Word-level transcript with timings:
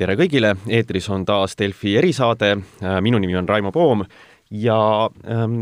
tere 0.00 0.16
kõigile, 0.16 0.54
eetris 0.72 1.10
on 1.12 1.26
taas 1.28 1.56
Delfi 1.60 1.94
erisaade, 2.00 2.54
minu 3.04 3.18
nimi 3.20 3.36
on 3.36 3.48
Raimo 3.48 3.72
Poom 3.74 4.04
ja 4.50 4.78
ähm, 5.28 5.58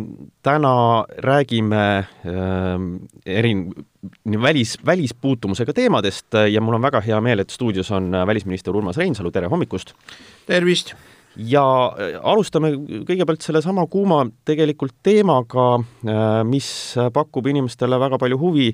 täna 0.46 1.04
räägime 1.24 1.82
ähm, 2.24 2.86
eri 3.26 3.52
välis, 4.42 4.78
välispuutumusega 4.86 5.74
teemadest 5.76 6.38
ja 6.48 6.62
mul 6.64 6.78
on 6.78 6.86
väga 6.86 7.02
hea 7.04 7.18
meel, 7.20 7.42
et 7.42 7.52
stuudios 7.52 7.90
on 7.92 8.14
välisminister 8.30 8.76
Urmas 8.76 8.96
Reinsalu, 8.96 9.34
tere 9.34 9.50
hommikust! 9.50 9.92
tervist! 10.46 10.94
ja 11.36 11.64
äh, 11.98 12.14
alustame 12.22 12.72
kõigepealt 13.10 13.42
sellesama 13.44 13.88
kuuma 13.90 14.22
tegelikult 14.46 14.96
teemaga, 15.02 15.68
äh, 16.06 16.40
mis 16.46 16.70
pakub 17.12 17.50
inimestele 17.50 17.98
väga 18.00 18.22
palju 18.22 18.40
huvi 18.40 18.70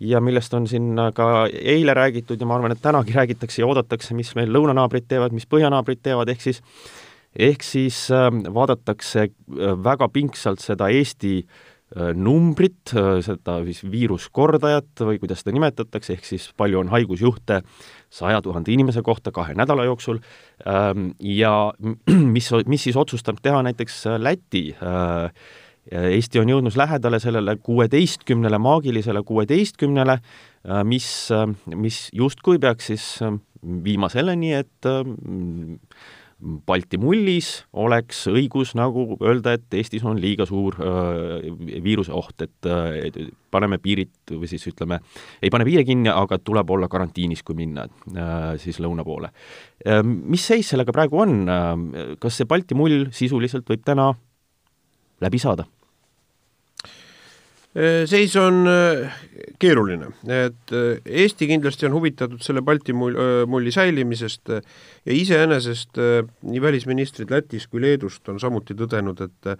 ja 0.00 0.20
millest 0.20 0.54
on 0.54 0.66
siin 0.70 0.96
ka 1.14 1.46
eile 1.52 1.94
räägitud 1.94 2.40
ja 2.40 2.48
ma 2.48 2.56
arvan, 2.56 2.72
et 2.72 2.82
tänagi 2.82 3.12
räägitakse 3.16 3.62
ja 3.62 3.68
oodatakse, 3.68 4.14
mis 4.16 4.32
meil 4.38 4.52
lõunanaabrid 4.52 5.08
teevad, 5.08 5.36
mis 5.36 5.48
põhjanaabrid 5.50 6.02
teevad, 6.02 6.32
ehk 6.32 6.48
siis 6.48 6.62
ehk 7.36 7.62
siis 7.62 8.08
äh, 8.10 8.30
vaadatakse 8.54 9.26
äh, 9.28 9.74
väga 9.84 10.08
pingsalt 10.08 10.62
seda 10.62 10.88
Eesti 10.90 11.36
äh, 11.40 12.10
numbrit, 12.14 12.92
seda 13.22 13.60
siis 13.68 13.84
viiruskordajat 13.90 15.04
või 15.06 15.20
kuidas 15.22 15.44
seda 15.44 15.54
nimetatakse, 15.54 16.16
ehk 16.16 16.26
siis 16.26 16.50
palju 16.58 16.82
on 16.82 16.90
haigusjuhte 16.90 17.60
saja 18.10 18.42
tuhande 18.42 18.74
inimese 18.74 19.02
kohta 19.06 19.30
kahe 19.34 19.54
nädala 19.54 19.86
jooksul 19.86 20.18
ähm, 20.66 21.12
ja 21.20 21.72
mis, 22.34 22.50
mis 22.66 22.88
siis 22.88 22.98
otsustab 22.98 23.38
teha 23.42 23.62
näiteks 23.66 24.04
Läti 24.18 24.70
Eesti 25.90 26.38
on 26.38 26.52
jõudnud 26.52 26.76
lähedale 26.78 27.18
sellele 27.18 27.56
kuueteistkümnele, 27.66 28.58
maagilisele 28.62 29.24
kuueteistkümnele, 29.26 30.18
mis, 30.86 31.08
mis 31.74 31.98
justkui 32.14 32.60
peaks 32.62 32.92
siis 32.92 33.06
viima 33.60 34.08
selleni, 34.12 34.52
et 34.54 34.88
Balti 36.40 36.96
mullis 36.96 37.48
oleks 37.76 38.22
õigus 38.30 38.70
nagu 38.78 39.02
öelda, 39.20 39.52
et 39.58 39.74
Eestis 39.76 40.04
on 40.08 40.16
liiga 40.20 40.46
suur 40.48 40.78
äh, 40.80 41.50
viiruse 41.84 42.14
oht, 42.16 42.46
et 42.46 42.68
äh, 42.68 43.26
paneme 43.52 43.76
piirid 43.82 44.32
või 44.32 44.48
siis 44.48 44.64
ütleme, 44.70 45.02
ei 45.44 45.52
pane 45.52 45.66
piire 45.68 45.84
kinni, 45.84 46.08
aga 46.08 46.38
tuleb 46.40 46.72
olla 46.72 46.88
karantiinis, 46.88 47.44
kui 47.44 47.58
minna 47.58 47.84
äh, 47.84 48.54
siis 48.62 48.80
lõuna 48.80 49.04
poole 49.04 49.28
äh,. 49.84 50.00
mis 50.04 50.46
seis 50.48 50.72
sellega 50.72 50.96
praegu 50.96 51.20
on 51.26 51.36
äh,, 51.44 52.16
kas 52.22 52.40
see 52.40 52.48
Balti 52.48 52.78
mull 52.78 53.10
sisuliselt 53.12 53.68
võib 53.68 53.84
täna 53.84 54.08
läbi 55.20 55.42
saada? 55.42 55.68
Äh, 57.76 58.02
seis 58.10 58.34
on 58.34 58.66
äh, 58.66 59.12
keeruline, 59.62 60.08
et 60.26 60.72
äh, 60.74 60.98
Eesti 61.06 61.46
kindlasti 61.46 61.86
on 61.86 61.92
huvitatud 61.94 62.42
selle 62.42 62.64
Balti 62.66 62.90
mulli 62.90 63.70
säilimisest 63.70 64.50
ja 64.50 65.12
iseenesest 65.14 66.00
nii 66.50 66.62
välisministrid 66.62 67.30
Lätis 67.30 67.68
kui 67.70 67.84
Leedust 67.84 68.26
on 68.28 68.40
samuti 68.42 68.74
tõdenud, 68.74 69.22
et 69.22 69.52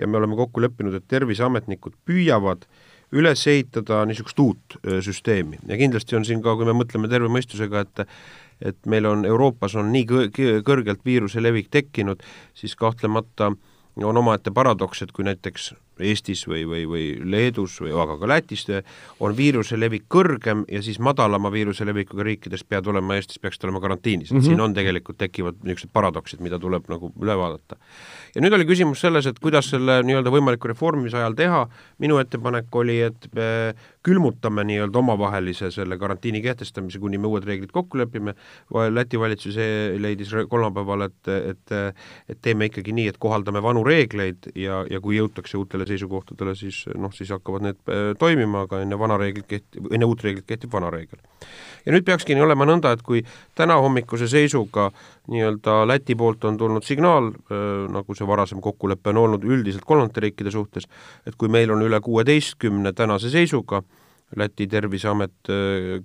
ja 0.00 0.08
me 0.08 0.16
oleme 0.16 0.38
kokku 0.38 0.62
leppinud, 0.64 0.96
et 0.96 1.04
terviseametnikud 1.12 1.98
püüavad 2.08 2.64
üles 3.12 3.42
ehitada 3.52 4.00
niisugust 4.08 4.40
uut 4.40 4.78
süsteemi. 5.04 5.60
Ja 5.68 5.76
kindlasti 5.76 6.16
on 6.16 6.24
siin 6.24 6.40
ka, 6.44 6.54
kui 6.56 6.64
me 6.68 6.76
mõtleme 6.76 7.10
terve 7.12 7.28
mõistusega, 7.28 7.84
et 7.84 8.06
et 8.64 8.88
meil 8.90 9.06
on 9.06 9.26
Euroopas 9.28 9.76
on 9.78 9.92
nii 9.92 10.24
kõrgelt 10.66 11.04
viiruse 11.04 11.44
levik 11.44 11.68
tekkinud, 11.70 12.24
siis 12.56 12.72
kahtlemata 12.80 13.52
on 14.00 14.22
omaette 14.24 14.50
paradoks, 14.56 15.04
et 15.04 15.12
kui 15.12 15.28
näiteks 15.28 15.74
Eestis 16.00 16.44
või, 16.48 16.64
või, 16.68 16.84
või 16.88 17.04
Leedus 17.24 17.78
või 17.82 17.92
aga 17.92 18.18
ka 18.20 18.28
Lätis 18.30 18.66
on 19.20 19.36
viiruse 19.36 19.78
levik 19.78 20.06
kõrgem 20.10 20.64
ja 20.68 20.82
siis 20.82 20.98
madalama 20.98 21.50
viiruse 21.52 21.86
levikuga 21.86 22.26
riikides 22.26 22.64
peavad 22.64 22.92
olema, 22.94 23.16
Eestis 23.18 23.38
peaksid 23.42 23.64
olema 23.68 23.80
karantiinis, 23.80 24.30
et 24.30 24.36
mm 24.36 24.40
-hmm. 24.40 24.46
siin 24.46 24.60
on 24.60 24.74
tegelikult, 24.74 25.18
tekivad 25.18 25.60
niisugused 25.62 25.92
paradoksid, 25.92 26.40
mida 26.40 26.58
tuleb 26.58 26.88
nagu 26.88 27.12
üle 27.22 27.36
vaadata. 27.36 27.76
ja 28.34 28.40
nüüd 28.40 28.54
oli 28.54 28.64
küsimus 28.64 29.00
selles, 29.00 29.26
et 29.26 29.38
kuidas 29.38 29.70
selle 29.70 30.02
nii-öelda 30.02 30.30
võimaliku 30.30 30.68
reformimise 30.68 31.16
ajal 31.16 31.34
teha, 31.34 31.68
minu 31.98 32.18
ettepanek 32.18 32.74
oli, 32.76 33.00
et 33.00 33.28
me 33.34 33.74
külmutame 34.02 34.64
nii-öelda 34.64 34.98
omavahelise 34.98 35.70
selle 35.70 35.98
karantiini 35.98 36.42
kehtestamise, 36.42 36.98
kuni 36.98 37.18
me 37.18 37.26
uued 37.26 37.44
reeglid 37.44 37.72
kokku 37.72 37.98
lepime, 37.98 38.34
Läti 38.88 39.18
valitsus 39.18 39.56
leidis 39.98 40.30
kolmapäeval, 40.48 41.02
et, 41.02 41.28
et 41.28 41.72
et 42.28 42.38
teeme 42.42 42.68
ikkagi 42.68 42.92
nii, 42.94 43.08
et 43.12 43.18
kohaldame 43.20 43.62
vanu 43.64 43.82
reegleid 43.86 44.50
ja, 44.58 44.82
ja 44.90 45.00
kui 45.04 45.18
jõutakse 45.18 45.58
uutele 45.58 45.86
seisukohtadele, 45.88 46.54
siis 46.58 46.84
noh, 46.98 47.12
siis 47.14 47.30
hakkavad 47.34 47.64
need 47.66 47.78
äh, 47.90 48.12
toimima, 48.18 48.64
aga 48.66 48.82
enne 48.84 48.98
vana 49.00 49.18
reeglit 49.20 49.48
kehtib, 49.50 49.90
enne 49.94 50.08
uut 50.08 50.24
reeglit 50.24 50.46
kehtib 50.48 50.72
vana 50.72 50.90
reegel. 50.94 51.20
ja 51.86 51.94
nüüd 51.94 52.06
peakski 52.06 52.36
nii 52.36 52.44
olema 52.44 52.66
nõnda, 52.68 52.92
et 52.94 53.04
kui 53.06 53.22
tänahommikuse 53.58 54.28
seisuga 54.28 54.90
nii-öelda 55.28 55.80
Läti 55.88 56.16
poolt 56.18 56.44
on 56.48 56.58
tulnud 56.60 56.86
signaal, 56.86 57.32
äh, 57.32 57.86
nagu 57.92 58.16
see 58.16 58.28
varasem 58.28 58.60
kokkulepe 58.64 59.14
on 59.14 59.22
olnud 59.24 59.46
üldiselt 59.48 59.86
kolmandate 59.88 60.28
riikide 60.28 60.54
suhtes, 60.54 60.88
et 61.26 61.38
kui 61.38 61.48
meil 61.52 61.72
on 61.74 61.84
üle 61.86 62.00
kuueteistkümne 62.04 62.92
tänase 62.92 63.32
seisuga, 63.34 63.82
Läti 64.36 64.66
terviseamet 64.68 65.48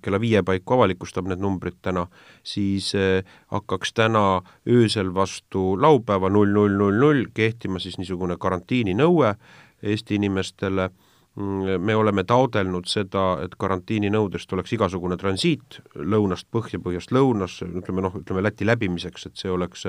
kella 0.02 0.20
viie 0.24 0.40
paiku 0.48 0.78
avalikustab 0.78 1.28
need 1.28 1.42
numbrid 1.44 1.76
täna, 1.84 2.06
siis 2.48 2.94
hakkaks 3.52 3.92
täna 4.00 4.22
öösel 4.64 5.12
vastu 5.16 5.74
laupäeva 5.76 6.30
null 6.32 6.54
null 6.56 6.78
null 6.80 7.02
null 7.02 7.26
kehtima 7.36 7.84
siis 7.84 7.98
niisugune 8.00 8.38
karantiininõue 8.40 9.34
Eesti 9.84 10.16
inimestele, 10.16 10.90
me 11.80 11.96
oleme 11.96 12.24
taodelnud 12.30 12.86
seda, 12.88 13.24
et 13.44 13.56
karantiininõudest 13.60 14.52
oleks 14.54 14.76
igasugune 14.76 15.18
transiit 15.18 15.80
lõunast 15.96 16.46
põhja, 16.54 16.80
põhjast 16.80 17.12
lõunasse, 17.16 17.66
ütleme 17.82 18.04
noh, 18.06 18.14
ütleme 18.20 18.44
Läti 18.46 18.68
läbimiseks, 18.70 19.26
et 19.28 19.42
see 19.42 19.50
oleks 19.52 19.88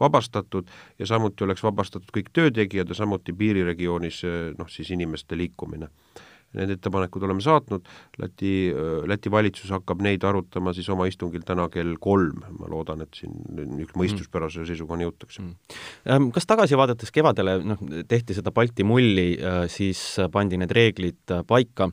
vabastatud 0.00 0.70
ja 0.98 1.08
samuti 1.10 1.44
oleks 1.44 1.64
vabastatud 1.66 2.14
kõik 2.14 2.30
töötegijad 2.32 2.94
ja 2.94 3.00
samuti 3.02 3.34
piiriregioonis 3.34 4.22
noh, 4.58 4.70
siis 4.70 4.94
inimeste 4.94 5.36
liikumine 5.36 5.90
Need 6.54 6.76
ettepanekud 6.76 7.24
oleme 7.26 7.42
saatnud, 7.44 7.88
Läti, 8.20 8.52
Läti 9.10 9.30
valitsus 9.32 9.72
hakkab 9.74 10.02
neid 10.04 10.24
arutama 10.24 10.72
siis 10.76 10.88
oma 10.92 11.08
istungil 11.10 11.42
täna 11.46 11.66
kell 11.72 11.96
kolm, 12.00 12.44
ma 12.58 12.68
loodan, 12.70 13.02
et 13.04 13.18
siin 13.18 13.34
niisugune 13.54 14.04
mõistuspärase 14.04 14.60
mm. 14.62 14.68
seisukohani 14.70 15.06
jõutakse. 15.06 15.42
Mm. 15.42 15.78
Ähm, 16.14 16.28
kas 16.34 16.46
tagasi 16.48 16.78
vaadates 16.78 17.12
kevadele, 17.14 17.56
noh, 17.66 17.80
tehti 18.08 18.36
seda 18.36 18.52
Balti 18.54 18.86
mulli, 18.86 19.26
äh, 19.38 19.60
siis 19.72 20.02
pandi 20.32 20.58
need 20.60 20.72
reeglid 20.74 21.34
äh, 21.34 21.44
paika, 21.46 21.88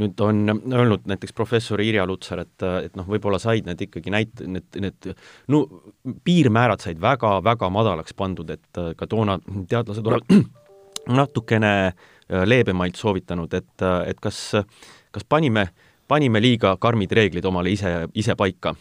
nüüd 0.00 0.20
on 0.24 0.42
öelnud 0.52 1.08
näiteks 1.10 1.36
professor 1.36 1.82
Irja 1.82 2.06
Lutsar, 2.08 2.44
et, 2.46 2.56
äh, 2.66 2.82
et 2.88 2.98
noh, 2.98 3.08
võib-olla 3.08 3.40
said 3.42 3.68
need 3.68 3.86
ikkagi 3.88 4.12
näit-, 4.14 4.44
need, 4.46 4.68
need 4.82 5.12
no 5.52 5.64
piirmäärad 6.26 6.84
said 6.84 7.00
väga-väga 7.02 7.70
madalaks 7.72 8.16
pandud, 8.16 8.50
et 8.52 8.82
ka 8.96 9.08
toona 9.08 9.38
teadlased 9.68 10.06
olevat 10.06 10.32
natukene 11.20 11.92
leebemaid 12.46 12.96
soovitanud, 12.98 13.54
et, 13.54 13.74
äh, 13.82 13.98
et 14.10 14.20
kas, 14.20 14.40
kas 15.12 15.28
panime, 15.28 15.68
panime 16.08 16.40
liiga 16.40 16.76
karmid 16.80 17.12
reeglid 17.12 17.44
omale 17.44 17.72
ise, 17.72 18.08
ise 18.14 18.36
paika 18.38 18.74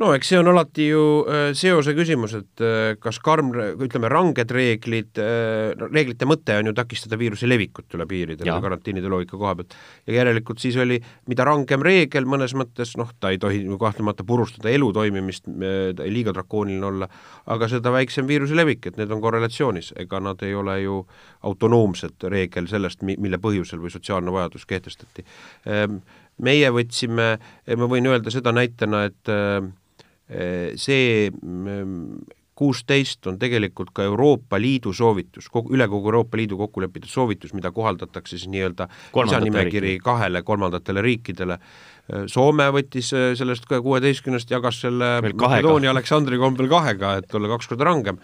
no 0.00 0.10
eks 0.12 0.28
see 0.28 0.38
on 0.38 0.50
alati 0.50 0.86
ju 0.90 1.02
äh, 1.24 1.50
seose 1.56 1.94
küsimus, 1.96 2.34
et 2.36 2.62
äh, 2.64 2.96
kas 3.00 3.18
karm, 3.24 3.52
ütleme, 3.86 4.10
ranged 4.12 4.52
reeglid 4.52 5.20
äh,, 5.22 5.72
reeglite 5.86 6.28
mõte 6.28 6.58
on 6.60 6.68
ju 6.68 6.74
takistada 6.76 7.16
viiruse 7.20 7.48
levikut 7.48 7.96
üle 7.96 8.06
piiride 8.08 8.44
karantiinide 8.44 9.08
loogika 9.12 9.38
koha 9.40 9.54
pealt. 9.56 9.76
ja 10.06 10.18
järelikult 10.18 10.60
siis 10.60 10.76
oli, 10.82 10.98
mida 11.30 11.46
rangem 11.48 11.84
reegel 11.84 12.28
mõnes 12.28 12.52
mõttes, 12.58 12.92
noh, 13.00 13.14
ta 13.20 13.32
ei 13.32 13.40
tohi 13.40 13.62
ju 13.64 13.78
kahtlemata 13.80 14.26
purustada 14.28 14.72
elu 14.72 14.90
toimimist 14.96 15.48
äh,, 15.48 16.04
liiga 16.12 16.36
drakooniline 16.36 16.90
olla, 16.90 17.08
aga 17.56 17.70
seda 17.72 17.94
väiksem 17.94 18.28
viiruse 18.28 18.58
levik, 18.58 18.90
et 18.90 19.00
need 19.00 19.16
on 19.16 19.24
korrelatsioonis, 19.24 19.94
ega 20.04 20.20
nad 20.20 20.44
ei 20.44 20.52
ole 20.54 20.76
ju 20.82 21.00
autonoomsed 21.48 22.28
reegel 22.28 22.68
sellest, 22.68 23.00
mille 23.06 23.40
põhjusel 23.40 23.80
või 23.80 23.96
sotsiaalne 23.96 24.34
vajadus 24.34 24.68
kehtestati 24.68 25.24
äh,. 25.64 25.88
meie 26.36 26.68
võtsime, 26.68 27.38
ma 27.80 27.86
võin 27.88 28.12
öelda 28.12 28.28
seda 28.28 28.52
näitena, 28.52 29.06
et 29.08 29.32
äh, 29.32 29.64
see 30.26 31.30
mm, 31.30 32.18
kuusteist 32.56 33.26
on 33.28 33.36
tegelikult 33.38 33.92
ka 33.94 34.06
Euroopa 34.08 34.58
Liidu 34.60 34.92
soovitus, 34.96 35.50
kogu, 35.52 35.74
üle 35.76 35.86
kogu 35.92 36.08
Euroopa 36.08 36.38
Liidu 36.40 36.56
kokku 36.56 36.80
lepitud 36.80 37.12
soovitus, 37.12 37.52
mida 37.56 37.70
kohaldatakse 37.74 38.38
siis 38.38 38.48
nii-öelda 38.52 38.88
lisanimekiri 39.12 39.98
kahele 40.04 40.42
kolmandatele 40.42 41.04
riikidele 41.04 41.58
Soome 42.06 42.68
võttis 42.70 43.08
äh, 43.16 43.32
sellest 43.34 43.64
kuueteistkümnest, 43.66 44.50
jagas 44.54 44.78
selle 44.84 45.08
Makedoonia 45.26 45.90
Aleksandri 45.90 46.38
kombel 46.38 46.68
kahega, 46.70 47.16
et 47.18 47.34
olla 47.34 47.50
kaks 47.50 47.66
korda 47.72 47.88
rangem. 47.88 48.20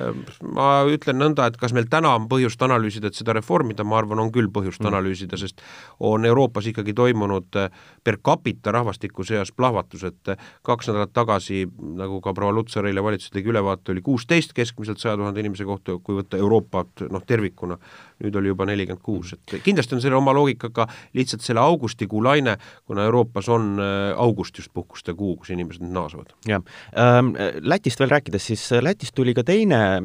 Äh, 0.00 0.16
ma 0.56 0.68
ütlen 0.88 1.20
nõnda, 1.20 1.44
et 1.50 1.58
kas 1.60 1.74
meil 1.76 1.84
täna 1.92 2.14
on 2.16 2.30
põhjust 2.30 2.62
analüüsida, 2.64 3.10
et 3.10 3.18
seda 3.18 3.34
reformida, 3.36 3.84
ma 3.84 3.98
arvan, 4.00 4.22
on 4.24 4.30
küll 4.32 4.48
põhjust 4.52 4.80
mm. 4.80 4.88
analüüsida, 4.88 5.36
sest 5.40 5.60
on 6.00 6.24
Euroopas 6.24 6.70
ikkagi 6.72 6.94
toimunud 6.96 7.60
äh, 7.60 7.68
per 8.04 8.16
capita 8.24 8.72
rahvastiku 8.72 9.26
seas 9.28 9.52
plahvatus, 9.52 10.06
et 10.08 10.32
kaks 10.64 10.88
nädalat 10.88 11.12
tagasi, 11.12 11.66
nagu 12.00 12.22
ka 12.24 12.32
proua 12.36 12.56
Lutsar 12.56 12.88
eile 12.88 13.04
valitsus 13.04 13.34
tegi 13.36 13.52
ülevaate, 13.52 13.92
oli 13.92 14.04
kuusteist 14.06 14.56
keskmiselt 14.56 15.02
saja 15.02 15.18
tuhande 15.20 15.44
inimese 15.44 15.68
kohta, 15.68 15.98
kui 16.00 16.16
võtta 16.22 16.40
Euroopat 16.40 17.04
noh, 17.12 17.28
tervikuna, 17.28 17.76
nüüd 18.24 18.40
oli 18.40 18.48
juba 18.54 18.64
nelikümmend 18.72 19.04
kuus, 19.04 19.36
et 19.36 19.58
kindlasti 19.60 19.98
on 19.98 20.00
selle 20.00 20.16
oma 20.16 20.32
loogikaga 20.32 20.88
lihtsalt 21.12 21.44
selle 21.44 21.60
augustikuu 21.60 22.24
laine, 22.24 22.56
kuna 22.88 23.04
Euroopa 23.04 23.25
Euroopas 23.26 23.48
on 23.50 23.80
august 24.16 24.58
just 24.58 24.70
puhkuste 24.74 25.14
kuu, 25.16 25.34
kus 25.40 25.50
inimesed 25.50 25.82
nüüd 25.82 25.94
naasevad. 25.96 26.32
jah, 26.46 26.62
ähm, 26.96 27.34
Lätist 27.60 28.00
veel 28.00 28.10
rääkides, 28.10 28.46
siis 28.52 28.62
Lätist 28.82 29.14
tuli 29.16 29.34
ka 29.34 29.42
teine 29.42 30.02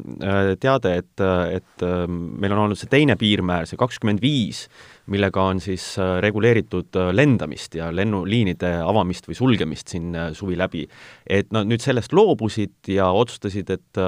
teade, 0.60 0.96
et, 0.98 1.22
et 1.54 1.86
ähm, 1.86 2.18
meil 2.42 2.56
on 2.56 2.66
olnud 2.66 2.80
see 2.80 2.90
teine 2.90 3.16
piirmäär, 3.20 3.68
see 3.70 3.80
kakskümmend 3.80 4.22
viis, 4.24 4.66
millega 5.12 5.44
on 5.44 5.60
siis 5.62 5.96
reguleeritud 6.24 6.98
lendamist 7.14 7.76
ja 7.76 7.90
lennuliinide 7.94 8.74
avamist 8.86 9.28
või 9.30 9.38
sulgemist 9.38 9.92
siin 9.92 10.16
suvi 10.38 10.58
läbi. 10.58 10.88
et 11.28 11.52
nad 11.52 11.68
nüüd 11.68 11.82
sellest 11.82 12.14
loobusid 12.14 12.92
ja 12.94 13.12
otsustasid, 13.12 13.70
et, 13.70 14.02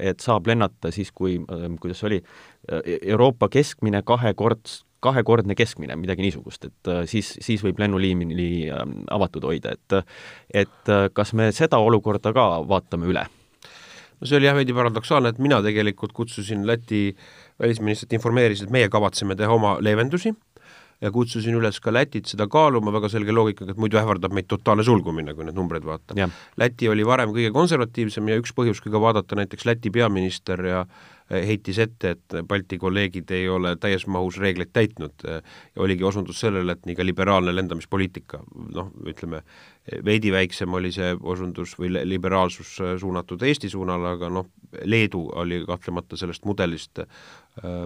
et 0.00 0.20
saab 0.20 0.46
lennata 0.46 0.92
siis, 0.94 1.10
kui, 1.12 1.38
kuidas 1.80 2.02
see 2.02 2.10
oli, 2.10 2.20
Euroopa 3.00 3.48
keskmine 3.48 4.02
kahekord, 4.06 4.68
kahekordne 5.04 5.56
keskmine, 5.58 5.96
midagi 6.00 6.24
niisugust, 6.24 6.68
et 6.68 6.90
äh, 6.92 7.02
siis, 7.10 7.32
siis 7.42 7.64
võib 7.64 7.80
lennuliini 7.80 8.50
ähm, 8.72 8.96
avatud 9.10 9.46
hoida, 9.48 9.74
et 9.76 10.00
et 10.64 10.92
äh, 10.92 11.08
kas 11.12 11.34
me 11.36 11.50
seda 11.56 11.80
olukorda 11.80 12.34
ka 12.36 12.48
vaatame 12.68 13.10
üle? 13.10 13.26
no 14.20 14.28
see 14.28 14.36
oli 14.36 14.50
jah, 14.50 14.56
veidi 14.56 14.76
paradoksaalne, 14.76 15.32
et 15.32 15.40
mina 15.40 15.62
tegelikult 15.64 16.12
kutsusin 16.16 16.66
Läti 16.68 17.16
välisministrit, 17.60 18.12
informeerisin, 18.18 18.68
et 18.68 18.76
meie 18.76 18.92
kavatseme 18.92 19.36
teha 19.36 19.56
oma 19.56 19.78
leevendusi 19.80 20.34
ja 21.00 21.10
kutsusin 21.10 21.56
üles 21.56 21.80
ka 21.80 21.92
Lätit 21.92 22.28
seda 22.30 22.46
kaaluma 22.50 22.92
väga 22.92 23.08
selge 23.12 23.32
loogikaga, 23.32 23.72
et 23.72 23.80
muidu 23.80 24.00
ähvardab 24.00 24.34
meid 24.36 24.48
totaalne 24.50 24.84
sulgumine, 24.84 25.34
kui 25.34 25.46
neid 25.48 25.56
numbreid 25.56 25.86
vaadata. 25.86 26.28
Läti 26.60 26.90
oli 26.92 27.06
varem 27.06 27.32
kõige 27.36 27.52
konservatiivsem 27.56 28.28
ja 28.28 28.36
üks 28.40 28.52
põhjus, 28.56 28.82
kui 28.84 28.92
ka 28.92 29.00
vaadata 29.00 29.38
näiteks 29.40 29.64
Läti 29.68 29.90
peaminister 29.94 30.64
ja 30.64 30.84
heitis 31.30 31.78
ette, 31.78 32.10
et 32.16 32.36
Balti 32.48 32.78
kolleegid 32.78 33.30
ei 33.30 33.48
ole 33.48 33.76
täies 33.78 34.06
mahus 34.10 34.38
reegleid 34.42 34.72
täitnud 34.74 35.24
ja 35.24 35.40
oligi 35.78 36.04
osundus 36.04 36.40
sellele, 36.42 36.74
et 36.74 36.88
nii 36.88 36.96
ka 36.98 37.06
liberaalne 37.06 37.54
lendamispoliitika, 37.54 38.40
noh, 38.74 38.90
ütleme, 39.06 39.44
veidi 40.04 40.32
väiksem 40.34 40.74
oli 40.74 40.90
see 40.94 41.12
osundus 41.22 41.76
või 41.78 41.92
liberaalsus 42.02 42.76
suunatud 43.00 43.42
Eesti 43.46 43.70
suunale, 43.70 44.16
aga 44.16 44.30
noh, 44.32 44.50
Leedu 44.84 45.22
oli 45.38 45.62
kahtlemata 45.66 46.18
sellest 46.18 46.44
mudelist, 46.46 47.00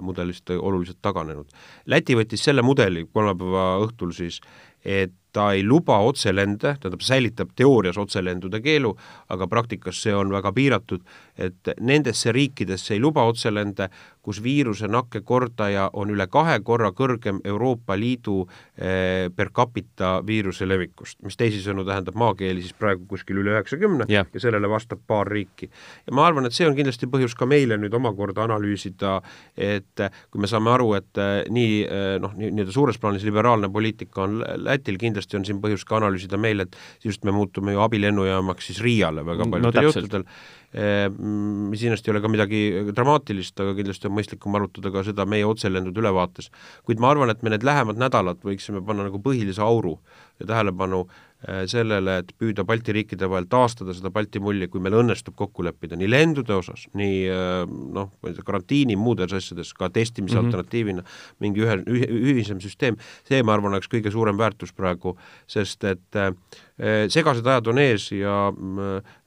mudelist 0.05 0.51
oluliselt 0.51 0.99
taganenud. 1.03 1.49
Läti 1.91 2.15
võttis 2.15 2.45
selle 2.45 2.63
mudeli 2.63 3.07
kolmapäeva 3.13 3.81
õhtul 3.83 4.13
siis, 4.15 4.41
et 4.85 5.13
ta 5.35 5.51
ei 5.53 5.65
luba 5.67 5.99
otselende, 6.07 6.77
tähendab, 6.81 7.03
säilitab 7.03 7.51
teoorias 7.59 7.99
otselendude 7.99 8.61
keelu, 8.63 8.93
aga 9.35 9.49
praktikas 9.51 9.99
see 10.05 10.15
on 10.15 10.31
väga 10.31 10.53
piiratud, 10.55 11.03
et 11.39 11.71
nendesse 11.81 12.33
riikidesse 12.33 12.95
ei 12.95 13.01
luba 13.03 13.25
otselende, 13.27 13.89
kus 14.25 14.39
viiruse 14.43 14.89
nakkekordaja 14.89 15.89
on 16.01 16.13
üle 16.15 16.27
kahe 16.33 16.57
korra 16.65 16.93
kõrgem 16.97 17.43
Euroopa 17.45 17.97
Liidu 17.99 18.45
eh, 18.47 19.27
per 19.37 19.51
capita 19.53 20.15
viiruse 20.27 20.69
levikust, 20.69 21.19
mis 21.27 21.37
teisisõnu 21.37 21.85
tähendab 21.85 22.17
maakeeli 22.21 22.63
siis 22.63 22.77
praegu 22.79 23.05
kuskil 23.11 23.43
üle 23.43 23.53
üheksakümne 23.57 24.07
yeah. 24.09 24.31
ja 24.33 24.41
sellele 24.41 24.71
vastab 24.71 25.03
paar 25.07 25.29
riiki. 25.29 25.69
ja 26.07 26.15
ma 26.15 26.29
arvan, 26.29 26.47
et 26.47 26.57
see 26.57 26.69
on 26.69 26.79
kindlasti 26.79 27.11
põhjus 27.11 27.35
ka 27.37 27.49
meile 27.51 27.77
nüüd 27.81 27.95
omakorda 27.99 28.47
analüüsida, 28.47 29.19
et 29.59 30.07
kui 30.31 30.41
me 30.41 30.49
saame 30.49 30.73
aru, 30.73 30.95
et 31.03 31.21
eh, 31.21 31.35
nii 31.51 31.77
eh, 31.85 32.15
noh, 32.23 32.39
nii-öelda 32.39 32.73
suures 32.73 33.03
plaanis 33.03 33.27
liberaalne 33.27 33.69
poliitika 33.75 34.25
on 34.25 34.41
Lätil, 34.75 34.99
kindlasti 35.01 35.39
on 35.39 35.47
siin 35.49 35.63
põhjust 35.63 35.89
ka 35.89 36.01
analüüsida 36.01 36.41
meil, 36.41 36.67
et 36.67 36.77
just 37.05 37.25
me 37.25 37.33
muutume 37.35 37.77
ju 37.77 37.81
abilennujaamaks 37.87 38.71
siis 38.71 38.83
Riiale 38.85 39.25
väga 39.27 39.49
paljudel 39.49 39.81
no, 39.81 39.89
juhtudel 39.89 40.29
Ehm, 40.75 41.69
mis 41.71 41.79
iseenesest 41.79 42.09
ei 42.09 42.13
ole 42.17 42.21
ka 42.23 42.29
midagi 42.31 42.61
dramaatilist, 42.89 43.55
aga 43.63 43.77
kindlasti 43.79 44.09
on 44.09 44.17
mõistlikum 44.17 44.57
arutada 44.59 44.91
ka 44.91 45.05
seda 45.07 45.27
meie 45.31 45.47
otselendude 45.47 46.03
ülevaates. 46.03 46.51
kuid 46.83 46.99
ma 46.99 47.13
arvan, 47.15 47.31
et 47.31 47.45
me 47.47 47.53
need 47.55 47.63
lähemad 47.63 48.01
nädalad 48.01 48.43
võiksime 48.43 48.83
panna 48.83 49.07
nagu 49.07 49.21
põhilise 49.23 49.63
auru 49.63 50.01
ja 50.41 50.47
tähelepanu 50.51 51.05
Äh, 51.07 51.34
sellele, 51.71 52.19
et 52.23 52.33
püüda 52.41 52.65
Balti 52.67 52.95
riikide 52.97 53.29
vahel 53.31 53.47
taastada 53.51 53.95
seda 53.97 54.11
Balti 54.15 54.41
mulli, 54.43 54.69
kui 54.73 54.83
meil 54.83 54.97
õnnestub 55.01 55.37
kokku 55.39 55.65
leppida 55.67 55.99
nii 55.99 56.09
lendude 56.09 56.55
osas, 56.57 56.87
nii 56.97 57.19
äh, 57.33 57.63
noh, 57.69 58.13
karantiini, 58.47 58.97
muudes 59.01 59.35
asjades, 59.37 59.73
ka 59.77 59.91
testimise 59.93 60.37
mm 60.37 60.41
-hmm. 60.41 60.47
alternatiivina, 60.47 61.05
mingi 61.45 61.65
ühe, 61.65 61.79
ühe, 61.85 62.11
ühisem 62.35 62.61
süsteem, 62.65 62.97
see, 63.29 63.43
ma 63.43 63.55
arvan, 63.55 63.75
oleks 63.75 63.91
kõige 63.93 64.13
suurem 64.13 64.39
väärtus 64.39 64.73
praegu, 64.73 65.17
sest 65.47 65.85
et 65.85 66.17
äh, 66.17 66.33
segased 66.75 67.47
ajad 67.47 67.69
on 67.71 67.79
ees 67.79 68.09
ja 68.11 68.49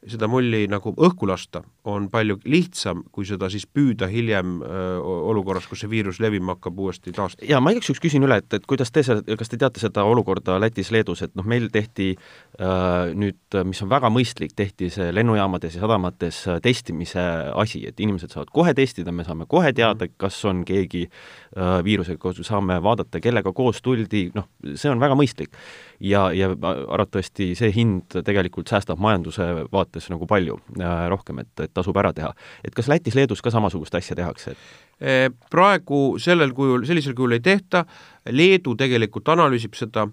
seda 0.08 0.28
mulli 0.32 0.66
nagu 0.72 0.92
õhku 0.92 1.28
lasta 1.30 1.62
on 1.88 2.08
palju 2.12 2.38
lihtsam, 2.48 3.04
kui 3.16 3.26
seda 3.28 3.48
siis 3.52 3.64
püüda 3.72 4.10
hiljem 4.12 4.58
öö, 4.60 4.98
olukorras, 5.32 5.68
kus 5.70 5.84
see 5.84 5.92
viirus 5.92 6.20
levima 6.24 6.56
hakkab, 6.56 6.80
uuesti 6.84 7.14
taastada. 7.16 7.48
jaa, 7.48 7.62
ma 7.64 7.72
igaks 7.72 7.90
juhuks 7.90 8.04
küsin 8.04 8.26
üle, 8.28 8.40
et, 8.42 8.50
et 8.58 8.66
kuidas 8.68 8.92
te 8.92 9.04
seal, 9.08 9.22
kas 9.40 9.52
te 9.52 9.60
teate 9.60 9.82
seda 9.84 10.04
olukorda 10.08 10.58
Lätis, 10.60 10.92
Leedus, 10.92 11.24
et 11.24 11.34
noh, 11.40 11.48
meil 11.48 11.70
tehti 11.74 12.10
äh, 12.16 13.14
nüüd, 13.16 13.40
mis 13.70 13.82
on 13.86 13.92
väga 13.92 14.12
mõistlik, 14.14 14.56
tehti 14.58 14.92
see 14.94 15.10
lennujaamades 15.16 15.78
ja 15.78 15.84
sadamates 15.86 16.42
äh, 16.52 16.60
testimise 16.64 17.24
asi, 17.56 17.86
et 17.88 18.00
inimesed 18.04 18.36
saavad 18.36 18.52
kohe 18.54 18.76
testida, 18.78 19.16
me 19.16 19.28
saame 19.28 19.48
kohe 19.48 19.72
teada, 19.72 20.08
mhm. 20.08 20.20
kas 20.20 20.40
on 20.50 20.64
keegi 20.68 21.06
äh, 21.08 21.80
viirusega 21.88 22.20
koos, 22.22 22.44
saame 22.48 22.82
vaadata, 22.84 23.24
kellega 23.24 23.56
koos 23.56 23.80
tuldi, 23.86 24.28
noh, 24.36 24.50
see 24.76 24.92
on 24.92 25.00
väga 25.04 25.16
mõistlik. 25.20 25.56
ja, 26.04 26.28
ja 26.36 26.52
arvatavasti 26.52 27.37
see 27.38 27.72
hind 27.76 28.18
tegelikult 28.26 28.70
säästab 28.72 29.00
majanduse 29.02 29.46
vaates 29.72 30.10
nagu 30.12 30.28
palju 30.30 30.60
äh, 30.80 31.08
rohkem, 31.12 31.42
et, 31.44 31.54
et 31.64 31.74
tasub 31.74 31.98
ära 31.98 32.14
teha. 32.16 32.34
et 32.66 32.76
kas 32.76 32.90
Lätis-Leedus 32.92 33.44
ka 33.44 33.54
samasugust 33.54 33.96
asja 33.96 34.16
tehakse, 34.18 34.56
eh, 35.00 35.28
praegu 35.52 36.18
sellel 36.22 36.54
kujul, 36.58 36.86
sellisel 36.90 37.16
kujul 37.18 37.38
ei 37.38 37.44
tehta, 37.44 37.86
Leedu 38.32 38.76
tegelikult 38.76 39.30
analüüsib 39.34 39.78
seda, 39.78 40.08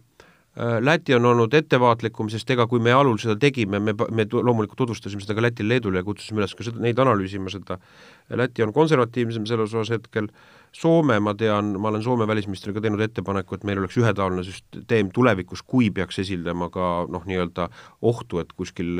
eh, 0.57 0.79
Läti 0.85 1.15
on 1.17 1.31
olnud 1.33 1.55
ettevaatlikum, 1.55 2.31
sest 2.33 2.51
ega 2.51 2.67
kui 2.71 2.83
me 2.83 2.93
alul 2.93 3.19
seda 3.23 3.37
tegime, 3.41 3.81
me, 3.81 3.95
me 3.95 4.29
loomulikult 4.31 4.85
tutvustasime 4.85 5.25
seda 5.25 5.37
ka 5.39 5.47
Lätil-Leedule 5.49 6.03
ja 6.03 6.07
kutsusime 6.07 6.43
üles 6.43 6.55
ka 6.55 6.69
seda, 6.69 6.83
neid 6.85 7.01
analüüsima 7.01 7.53
seda, 7.53 7.79
Läti 8.31 8.63
on 8.65 8.73
konservatiivsem 8.73 9.47
selles 9.47 9.75
osas 9.75 9.99
hetkel, 9.99 10.31
Soome, 10.75 11.21
ma 11.23 11.37
tean, 11.39 11.69
ma 11.79 11.93
olen 11.93 12.03
Soome 12.03 12.27
välisministriga 12.27 12.81
teinud 12.83 12.99
ettepaneku, 13.05 13.55
et 13.55 13.67
meil 13.69 13.79
oleks 13.79 13.95
ühetaoline 14.01 14.43
süsteem 14.43 15.13
tulevikus, 15.15 15.61
kui 15.63 15.93
peaks 15.95 16.19
esinema 16.25 16.67
ka 16.75 16.89
noh, 17.15 17.23
nii-öelda 17.31 17.69
ohtu, 18.11 18.41
et 18.43 18.51
kuskil 18.59 18.99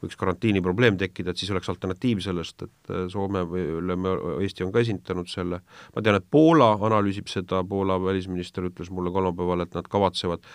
võiks 0.00 0.16
karantiini 0.16 0.62
probleem 0.64 0.96
tekkida, 1.00 1.34
et 1.34 1.42
siis 1.42 1.52
oleks 1.52 1.68
alternatiiv 1.68 2.22
sellest, 2.24 2.64
et 2.64 2.94
Soome 3.12 3.44
või 3.50 3.66
ütleme, 3.82 4.14
Eesti 4.46 4.64
on 4.64 4.72
ka 4.72 4.80
esindanud 4.80 5.28
selle, 5.28 5.60
ma 5.92 6.06
tean, 6.06 6.16
et 6.22 6.30
Poola 6.32 6.72
analüüsib 6.88 7.28
seda, 7.28 7.60
Poola 7.68 8.00
välisminister 8.00 8.70
ütles 8.70 8.88
mulle 8.88 9.12
kolmapäeval, 9.12 9.66
et 9.66 9.76
nad 9.76 9.92
kavatsevad 9.92 10.48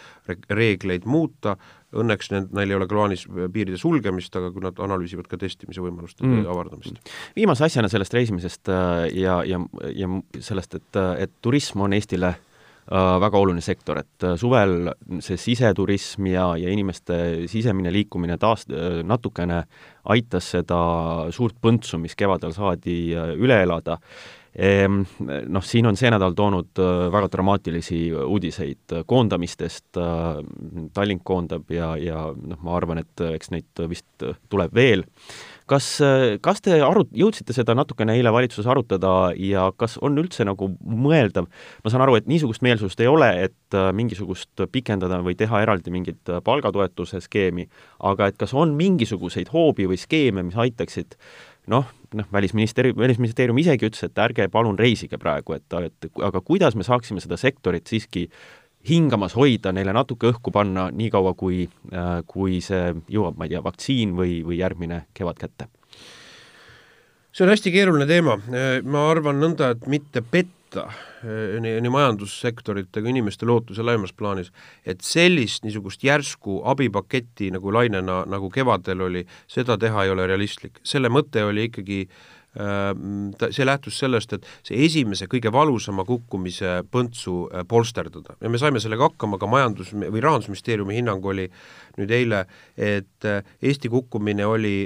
reegleid 0.50 1.06
muuta, 1.06 1.60
õnneks 1.96 2.32
need, 2.34 2.50
neil 2.56 2.72
ei 2.72 2.78
ole 2.80 2.88
plaanis 2.90 3.26
piiride 3.54 3.78
sulgemist, 3.80 4.34
aga 4.38 4.52
kui 4.54 4.64
nad 4.64 4.80
analüüsivad 4.84 5.30
ka 5.30 5.40
testimise 5.42 5.84
võimaluste 5.84 6.26
mm. 6.26 6.48
avardamist. 6.52 7.14
viimase 7.38 7.68
asjana 7.68 7.92
sellest 7.92 8.16
reisimisest 8.18 8.72
äh, 8.74 9.06
ja, 9.22 9.40
ja, 9.48 9.62
ja 9.94 10.10
sellest, 10.44 10.80
et, 10.80 11.02
et 11.22 11.34
turism 11.46 11.86
on 11.86 11.96
Eestile 11.96 12.32
äh, 12.34 13.10
väga 13.22 13.42
oluline 13.42 13.64
sektor, 13.66 14.02
et 14.02 14.28
äh, 14.28 14.38
suvel 14.40 14.92
see 15.24 15.40
siseturism 15.42 16.32
ja, 16.32 16.48
ja 16.60 16.72
inimeste 16.74 17.20
sisemine 17.52 17.94
liikumine 17.94 18.40
taas 18.42 18.66
natukene 19.04 19.64
aitas 20.12 20.52
seda 20.58 20.80
suurt 21.36 21.60
põntsu, 21.62 22.02
mis 22.02 22.18
kevadel 22.18 22.56
saadi 22.56 22.98
üle 23.16 23.62
elada 23.64 24.00
noh, 24.56 25.64
siin 25.68 25.88
on 25.90 25.98
see 26.00 26.12
nädal 26.14 26.36
toonud 26.36 26.80
äh, 26.80 27.08
väga 27.12 27.28
dramaatilisi 27.34 28.00
uudiseid 28.16 29.02
koondamistest, 29.08 29.98
äh, 30.00 30.40
Tallink 30.96 31.26
koondab 31.28 31.72
ja, 31.74 31.96
ja 32.00 32.30
noh, 32.36 32.62
ma 32.64 32.78
arvan, 32.78 33.04
et 33.04 33.26
eks 33.34 33.52
neid 33.52 33.84
vist 33.92 34.28
tuleb 34.50 34.74
veel. 34.76 35.04
kas, 35.66 35.88
kas 36.46 36.62
te 36.62 36.78
arut-, 36.86 37.10
jõudsite 37.18 37.54
seda 37.56 37.74
natukene 37.76 38.14
eile 38.14 38.30
valitsuses 38.32 38.68
arutada 38.70 39.32
ja 39.34 39.72
kas 39.78 39.98
on 39.98 40.18
üldse 40.22 40.46
nagu 40.46 40.70
mõeldav, 40.86 41.50
ma 41.84 41.92
saan 41.92 42.06
aru, 42.06 42.20
et 42.20 42.30
niisugust 42.30 42.62
meelsust 42.62 43.02
ei 43.02 43.10
ole, 43.12 43.32
et 43.50 43.76
äh, 43.78 43.90
mingisugust 43.92 44.68
pikendada 44.72 45.20
või 45.26 45.36
teha 45.36 45.66
eraldi 45.66 45.92
mingit 45.92 46.32
palgatoetuse 46.46 47.20
skeemi, 47.26 47.68
aga 48.00 48.30
et 48.30 48.40
kas 48.40 48.54
on 48.54 48.78
mingisuguseid 48.78 49.52
hoobi 49.52 49.90
või 49.90 50.00
skeeme, 50.00 50.46
mis 50.48 50.56
aitaksid 50.56 51.20
noh, 51.72 51.88
noh, 52.16 52.28
välisministeerium, 52.34 52.98
välisministeerium 53.00 53.58
isegi 53.62 53.90
ütles, 53.90 54.06
et 54.08 54.22
ärge 54.22 54.48
palun 54.54 54.78
reisige 54.80 55.20
praegu, 55.22 55.58
et, 55.58 55.66
et 55.88 56.22
aga 56.24 56.42
kuidas 56.46 56.78
me 56.78 56.86
saaksime 56.88 57.24
seda 57.24 57.38
sektorit 57.40 57.88
siiski 57.92 58.28
hingamas 58.86 59.34
hoida, 59.38 59.74
neile 59.74 59.96
natuke 59.98 60.30
õhku 60.30 60.54
panna, 60.54 60.90
niikaua 60.94 61.34
kui, 61.38 61.66
äh, 61.92 62.20
kui 62.30 62.60
see 62.62 62.94
jõuab, 63.12 63.40
ma 63.40 63.48
ei 63.48 63.56
tea, 63.56 63.64
vaktsiin 63.66 64.14
või, 64.18 64.40
või 64.46 64.62
järgmine 64.62 65.06
kevad 65.18 65.42
kätte? 65.42 65.70
see 67.36 67.44
on 67.44 67.52
hästi 67.52 67.72
keeruline 67.74 68.06
teema, 68.08 68.38
ma 68.88 69.02
arvan 69.12 69.42
nõnda, 69.42 69.74
et 69.76 69.90
mitte 69.92 70.22
petta 70.24 70.55
Eh, 70.76 71.58
nii, 71.62 71.80
nii 71.82 71.92
majandussektorite 71.94 73.02
kui 73.02 73.14
inimeste 73.14 73.48
lootuse 73.48 73.84
laiemas 73.86 74.14
plaanis, 74.18 74.52
et 74.86 75.04
sellist 75.06 75.64
niisugust 75.64 76.04
järsku 76.04 76.60
abipaketti 76.68 77.52
nagu 77.56 77.74
lainena, 77.74 78.24
nagu 78.30 78.50
kevadel 78.54 79.06
oli, 79.08 79.26
seda 79.48 79.78
teha 79.82 80.06
ei 80.06 80.14
ole 80.14 80.28
realistlik. 80.28 80.82
selle 80.84 81.10
mõte 81.10 81.44
oli 81.46 81.70
ikkagi 81.70 82.02
ta, 82.08 82.16
see 82.56 83.66
lähtus 83.66 83.98
sellest, 84.00 84.34
et 84.38 84.46
see 84.64 84.86
esimese 84.86 85.28
kõige 85.32 85.52
valusama 85.52 86.06
kukkumise 86.08 86.78
põntsu 86.92 87.50
polsterdada 87.68 88.38
ja 88.40 88.52
me 88.52 88.62
saime 88.62 88.80
sellega 88.80 89.10
hakkama, 89.10 89.40
ka 89.42 89.50
majandus- 89.52 89.92
või 89.92 90.24
Rahandusministeeriumi 90.24 90.96
hinnang 90.96 91.26
oli 91.26 91.50
nüüd 92.00 92.14
eile, 92.16 92.46
et 92.78 93.28
Eesti 93.62 93.92
kukkumine 93.92 94.46
oli 94.48 94.78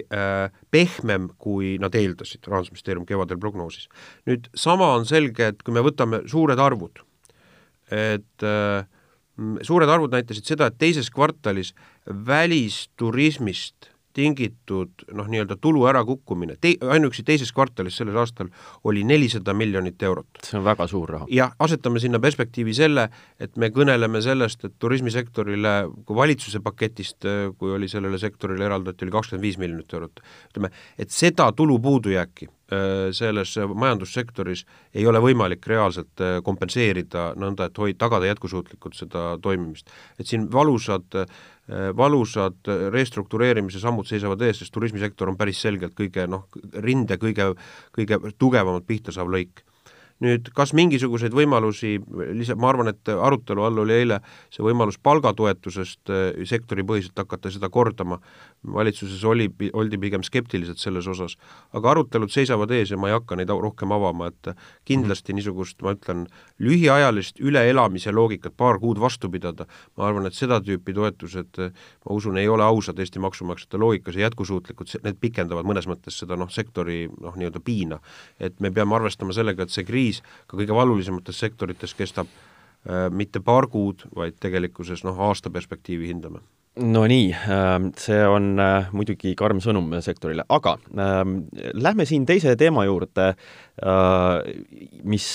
pehmem, 0.72 1.30
kui 1.38 1.78
nad 1.82 1.96
eeldasid, 1.96 2.42
Rahandusministeerium 2.48 3.06
kevadel 3.06 3.38
prognoosis. 3.38 3.88
nüüd 4.26 4.50
sama 4.56 4.94
on 4.96 5.06
selge, 5.06 5.54
et 5.54 5.64
kui 5.64 5.74
me 5.74 5.86
võtame 5.86 6.24
suured 6.30 6.60
arvud, 6.60 7.04
et 7.90 8.46
äh, 8.46 8.86
suured 9.66 9.90
arvud 9.90 10.14
näitasid 10.14 10.48
seda, 10.50 10.70
et 10.70 10.78
teises 10.82 11.10
kvartalis 11.14 11.74
välisturismist 12.28 13.92
tingitud 14.14 15.06
noh, 15.14 15.28
nii-öelda 15.30 15.58
tulu 15.62 15.86
ärakukkumine, 15.92 16.58
tei-, 16.62 16.78
ainuüksi 16.82 17.24
teises 17.28 17.52
kvartalis 17.56 18.00
sellel 18.02 18.18
aastal 18.22 18.50
oli 18.84 19.04
nelisada 19.08 19.54
miljonit 19.54 20.02
eurot. 20.04 20.42
see 20.44 20.58
on 20.60 20.66
väga 20.66 20.88
suur 20.88 21.10
raha. 21.10 21.28
jah, 21.34 21.54
asetame 21.60 22.00
sinna 22.00 22.20
perspektiivi 22.20 22.74
selle, 22.74 23.10
et 23.40 23.58
me 23.58 23.70
kõneleme 23.76 24.22
sellest, 24.26 24.66
et 24.66 24.78
turismisektorile, 24.80 25.76
kui 26.06 26.16
valitsuse 26.16 26.60
paketist, 26.66 27.28
kui 27.58 27.74
oli 27.76 27.88
sellele 27.88 28.18
sektorile 28.18 28.66
eraldati, 28.66 29.06
oli 29.06 29.18
kakskümmend 29.18 29.46
viis 29.46 29.60
miljonit 29.62 29.94
eurot, 29.94 30.24
ütleme, 30.52 30.74
et 30.98 31.14
seda 31.14 31.52
tulu 31.56 31.80
puudujääki 31.80 32.50
Äh, 32.70 33.10
selles 33.18 33.56
majandussektoris 33.74 34.62
ei 34.94 35.08
ole 35.10 35.18
võimalik 35.24 35.64
reaalselt 35.72 36.22
äh, 36.22 36.36
kompenseerida 36.46 37.32
nõnda, 37.40 37.66
et 37.66 37.80
hoid-, 37.82 37.98
tagada 37.98 38.28
jätkusuutlikult 38.30 38.94
seda 38.94 39.24
toimimist. 39.42 39.90
et 40.20 40.30
siin 40.30 40.46
valusad, 40.54 41.08
äh, 41.18 41.26
valusad 41.98 42.70
restruktureerimise 42.94 43.82
sammud 43.82 44.08
seisavad 44.10 44.42
ees, 44.42 44.64
sest 44.64 44.74
turismisektor 44.74 45.30
on 45.30 45.38
päris 45.38 45.62
selgelt 45.62 45.94
kõige 45.98 46.26
noh, 46.30 46.48
rinde 46.82 47.20
kõige, 47.22 47.52
kõige 47.96 48.18
tugevamalt 48.42 48.88
pihta 48.90 49.14
saav 49.14 49.30
lõik. 49.30 49.64
Nüüd 50.20 50.50
kas 50.56 50.74
mingisuguseid 50.76 51.32
võimalusi, 51.32 51.94
lisa, 52.36 52.58
ma 52.60 52.74
arvan, 52.74 52.92
et 52.92 53.12
arutelu 53.14 53.64
all 53.64 53.80
oli 53.86 53.96
eile 54.02 54.18
see 54.52 54.66
võimalus 54.66 54.98
palgatoetusest 55.00 56.12
eh, 56.12 56.42
sektoripõhiselt 56.50 57.22
hakata 57.24 57.52
seda 57.54 57.70
kordama, 57.72 58.18
valitsuses 58.76 59.24
oli, 59.24 59.48
oldi 59.74 59.98
pigem 60.02 60.24
skeptilised 60.26 60.82
selles 60.82 61.08
osas, 61.08 61.38
aga 61.74 61.94
arutelud 61.94 62.32
seisavad 62.34 62.72
ees 62.76 62.92
ja 62.92 62.98
ma 63.00 63.08
ei 63.08 63.16
hakka 63.16 63.38
neid 63.40 63.54
rohkem 63.54 63.94
avama, 63.96 64.28
et 64.34 64.52
kindlasti 64.90 65.36
niisugust, 65.38 65.80
ma 65.86 65.94
ütlen, 65.96 66.26
lühiajalist 66.60 67.40
üleelamise 67.40 68.12
loogikat 68.12 68.58
paar 68.60 68.82
kuud 68.84 69.00
vastu 69.00 69.32
pidada, 69.32 69.70
ma 69.96 70.10
arvan, 70.10 70.28
et 70.28 70.36
seda 70.36 70.60
tüüpi 70.60 70.96
toetused, 70.98 71.62
ma 71.62 72.18
usun, 72.18 72.38
ei 72.38 72.52
ole 72.52 72.66
ausad 72.68 73.00
Eesti 73.00 73.24
maksumaksjate 73.24 73.80
loogikas 73.80 74.20
ja 74.20 74.28
jätkusuutlikud, 74.28 74.92
need 75.06 75.22
pikendavad 75.24 75.68
mõnes 75.68 75.88
mõttes 75.88 76.20
seda 76.20 76.36
noh, 76.36 76.52
sektori 76.52 77.06
noh, 77.08 77.40
nii-öelda 77.40 77.64
piina. 77.64 78.00
et 78.40 78.60
me 78.60 78.72
peame 78.72 78.96
arvestama 78.96 79.34
sellega, 79.34 79.64
et 79.64 79.72
see 79.72 79.88
kriis 79.88 80.00
kriis 80.00 80.22
ka 80.48 80.58
kõige 80.58 80.76
valulisemates 80.76 81.40
sektorites 81.40 81.94
kestab 81.94 82.28
äh, 82.28 83.10
mitte 83.12 83.40
paar 83.40 83.68
kuud, 83.68 84.08
vaid 84.16 84.40
tegelikkuses 84.40 85.04
noh, 85.04 85.20
aasta 85.30 85.50
perspektiivi 85.50 86.10
hindame 86.14 86.42
no 86.80 87.04
nii, 87.08 87.32
ähm, 87.52 87.90
see 88.00 88.20
on 88.28 88.54
äh, 88.62 88.88
muidugi 88.96 89.34
karm 89.38 89.60
sõnum 89.64 89.92
sektorile, 90.04 90.46
aga 90.50 90.78
ähm, 90.96 91.42
lähme 91.76 92.06
siin 92.08 92.26
teise 92.30 92.56
teema 92.60 92.86
juurde, 92.88 93.34
äh, 93.34 94.32
mis 95.04 95.28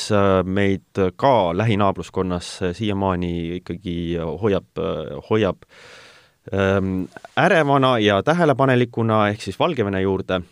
meid 0.45 1.03
ka 1.21 1.35
lähinaabruskonnas 1.57 2.51
siiamaani 2.79 3.35
ikkagi 3.61 3.97
hoiab, 4.41 4.83
hoiab 5.31 5.69
ähm, 6.53 7.07
ärevana 7.41 7.99
ja 8.03 8.23
tähelepanelikuna, 8.23 9.29
ehk 9.35 9.45
siis 9.45 9.61
Valgevene 9.61 10.03
juurde. 10.05 10.43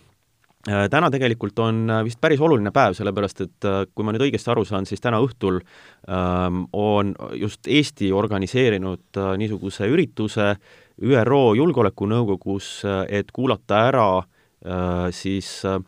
Äh, 0.62 0.84
täna 0.86 1.08
tegelikult 1.10 1.58
on 1.58 1.90
äh, 1.90 2.04
vist 2.06 2.20
päris 2.22 2.38
oluline 2.40 2.70
päev, 2.70 2.94
sellepärast 2.94 3.40
et 3.42 3.66
äh, 3.66 3.80
kui 3.90 4.06
ma 4.06 4.12
nüüd 4.14 4.22
õigesti 4.28 4.52
aru 4.52 4.62
saan, 4.62 4.86
siis 4.86 5.02
täna 5.02 5.18
õhtul 5.18 5.58
on 6.06 7.10
just 7.34 7.66
Eesti 7.66 8.12
organiseerinud 8.14 9.18
äh, 9.18 9.32
niisuguse 9.42 9.88
ürituse 9.90 10.52
ÜRO 11.00 11.54
Julgeolekunõukogus, 11.56 12.82
et 13.08 13.32
kuulata 13.32 13.84
ära 13.88 14.08
äh, 14.18 15.08
siis 15.14 15.62
äh, 15.64 15.78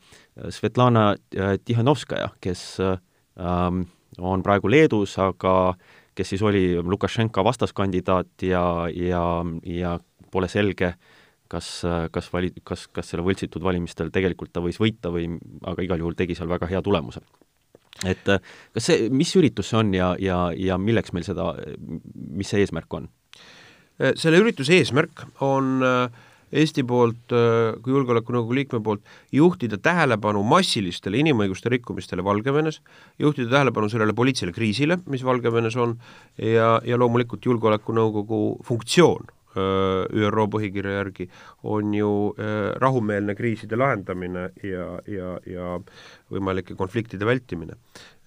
Svetlana 0.51 1.15
Tihanovskaja, 1.65 2.33
kes 2.43 2.81
ähm, 2.81 3.85
on 4.19 4.43
praegu 4.43 4.71
Leedus, 4.71 5.19
aga 5.19 5.75
kes 6.15 6.35
siis 6.35 6.43
oli 6.43 6.65
Lukašenka 6.83 7.45
vastaskandidaat 7.45 8.43
ja, 8.43 8.65
ja, 8.91 9.23
ja 9.63 9.99
pole 10.31 10.49
selge 10.51 10.91
äh, 10.95 10.99
kas, 11.55 11.69
kas 12.13 12.31
vali-, 12.33 12.53
kas, 12.67 12.87
kas 12.93 13.11
selle 13.11 13.25
võltsitud 13.27 13.65
valimistel 13.65 14.13
tegelikult 14.15 14.53
ta 14.55 14.63
võis 14.65 14.81
võita 14.81 15.13
või 15.15 15.29
aga 15.67 15.85
igal 15.85 16.03
juhul 16.03 16.17
tegi 16.19 16.37
seal 16.39 16.51
väga 16.51 16.69
hea 16.71 16.83
tulemuse. 16.85 17.23
et 18.05 18.25
kas 18.25 18.89
see, 18.89 19.09
mis 19.11 19.35
üritus 19.39 19.71
see 19.71 19.79
on 19.79 19.95
ja, 19.95 20.15
ja, 20.19 20.39
ja 20.57 20.79
milleks 20.79 21.15
meil 21.15 21.27
seda, 21.27 21.53
mis 22.15 22.51
see 22.51 22.65
eesmärk 22.65 22.99
on? 23.01 23.09
Selle 23.99 24.41
ürituse 24.43 24.79
eesmärk 24.81 25.27
on 25.45 25.83
Eesti 26.55 26.85
poolt 26.87 27.33
kui 27.83 27.91
Julgeolekunõukogu 27.91 28.55
liikme 28.55 28.79
poolt 28.85 29.03
juhtida 29.35 29.79
tähelepanu 29.83 30.43
massilistele 30.47 31.19
inimõiguste 31.19 31.73
rikkumistele 31.73 32.23
Valgevenes, 32.23 32.79
juhtida 33.19 33.51
tähelepanu 33.57 33.89
sellele 33.91 34.15
poliitilisele 34.15 34.55
kriisile, 34.55 35.01
mis 35.11 35.25
Valgevenes 35.27 35.75
on, 35.83 35.97
ja, 36.39 36.77
ja 36.87 36.99
loomulikult 37.01 37.49
Julgeolekunõukogu 37.51 38.43
funktsioon 38.71 39.33
ÜRO 39.55 40.47
põhikirja 40.51 40.97
järgi, 40.99 41.29
on 41.63 41.93
ju 41.95 42.11
rahumeelne 42.83 43.37
kriiside 43.39 43.79
lahendamine 43.79 44.49
ja, 44.67 44.87
ja, 45.07 45.37
ja 45.47 45.77
võimalike 46.33 46.75
konfliktide 46.79 47.27
vältimine 47.27 47.79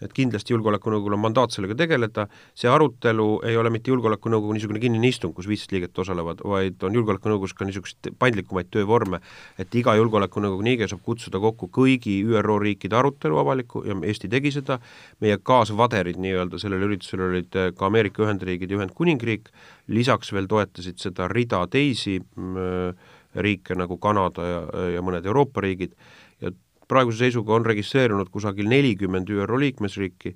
et 0.04 0.13
kindlasti 0.13 0.54
Julgeolekunõukogul 0.54 1.16
on 1.16 1.22
mandaat 1.24 1.56
sellega 1.56 1.75
tegeleda, 1.77 2.27
see 2.58 2.70
arutelu 2.70 3.27
ei 3.48 3.58
ole 3.58 3.72
mitte 3.74 3.92
Julgeolekunõukogu 3.92 4.56
niisugune 4.56 4.82
kinnine 4.84 5.10
istung, 5.10 5.34
kus 5.36 5.50
viisteist 5.50 5.74
liiget 5.74 6.01
osalevad, 6.04 6.44
vaid 6.46 6.84
on 6.86 6.98
Julgeolekunõukogus 6.98 7.56
ka 7.58 7.68
niisuguseid 7.68 8.13
paindlikumaid 8.20 8.70
töövorme, 8.74 9.22
et 9.58 9.74
iga 9.80 9.96
Julgeolekunõukogu 9.98 10.68
liige 10.68 10.89
saab 10.92 11.01
kutsuda 11.06 11.42
kokku 11.44 11.72
kõigi 11.74 12.20
ÜRO 12.27 12.60
riikide 12.63 13.00
arutelu 13.00 13.42
avalikku 13.42 13.84
ja 13.88 13.98
Eesti 14.08 14.30
tegi 14.32 14.54
seda, 14.54 14.80
meie 15.24 15.39
kaasvaderid 15.44 16.20
nii-öelda 16.22 16.62
sellel 16.62 16.86
üritusel 16.88 17.25
olid 17.30 17.58
ka 17.77 17.89
Ameerika 17.89 18.24
Ühendriigid 18.25 18.72
ja 18.72 18.82
Ühendkuningriik, 18.82 19.50
lisaks 19.92 20.34
veel 20.36 20.50
toetasid 20.51 21.01
seda 21.01 21.27
rida 21.32 21.63
teisi 21.72 22.20
mm, 22.20 22.94
riike 23.42 23.75
nagu 23.77 23.98
Kanada 24.01 24.46
ja, 24.46 24.62
ja 24.98 25.04
mõned 25.06 25.25
Euroopa 25.25 25.63
riigid, 25.66 25.94
praeguse 26.88 27.25
seisuga 27.25 27.56
on 27.58 27.65
registreerunud 27.67 28.29
kusagil 28.32 28.70
nelikümmend 28.72 29.29
ÜRO 29.29 29.60
liikmesriiki, 29.60 30.36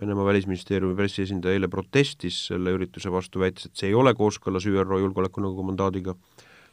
Venemaa 0.00 0.24
välisministeeriumi 0.24 0.96
pressiesindaja 0.96 1.58
eile 1.58 1.68
protestis 1.68 2.38
selle 2.48 2.72
ürituse 2.72 3.10
vastu, 3.12 3.42
väites, 3.42 3.66
et 3.68 3.76
see 3.76 3.90
ei 3.90 3.96
ole 3.98 4.14
kooskõlas 4.16 4.64
ÜRO 4.64 5.02
Julgeolekunõukogu 5.02 5.66
mandaadiga, 5.68 6.14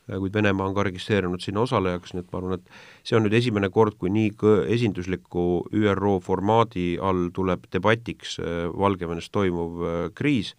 kuid 0.07 0.37
Venemaa 0.37 0.69
on 0.69 0.77
ka 0.77 0.85
registreerunud 0.87 1.43
sinna 1.43 1.65
osalejaks, 1.65 2.13
nii 2.15 2.23
et 2.23 2.31
ma 2.31 2.39
arvan, 2.39 2.61
et 2.61 3.09
see 3.09 3.17
on 3.19 3.27
nüüd 3.27 3.35
esimene 3.35 3.67
kord, 3.75 3.97
kui 3.99 4.13
nii 4.15 4.31
esindusliku 4.71 5.43
ÜRO 5.75 6.15
formaadi 6.23 6.93
all 6.95 7.27
tuleb 7.35 7.67
debatiks 7.75 8.39
äh, 8.39 8.69
Valgevenes 8.71 9.27
toimuv 9.35 9.83
äh, 9.83 10.01
kriis 10.15 10.55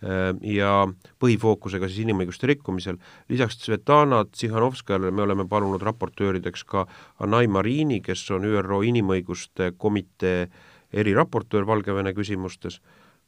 ja 0.00 0.70
põhifookusega 1.20 1.88
siis 1.88 2.06
inimõiguste 2.06 2.48
rikkumisel. 2.48 2.96
lisaks 3.28 3.58
Svetlana 3.60 4.24
Tsihhanovskajale 4.24 5.10
me 5.10 5.22
oleme 5.22 5.44
palunud 5.48 5.82
raportöörideks 5.82 6.64
ka 6.64 6.86
Anai 7.20 7.46
Marini, 7.46 8.00
kes 8.00 8.24
on 8.30 8.48
ÜRO 8.48 8.80
Inimõiguste 8.86 9.72
Komitee 9.76 10.48
eriraportöör 10.92 11.66
Valgevene 11.66 12.14
küsimustes, 12.16 12.80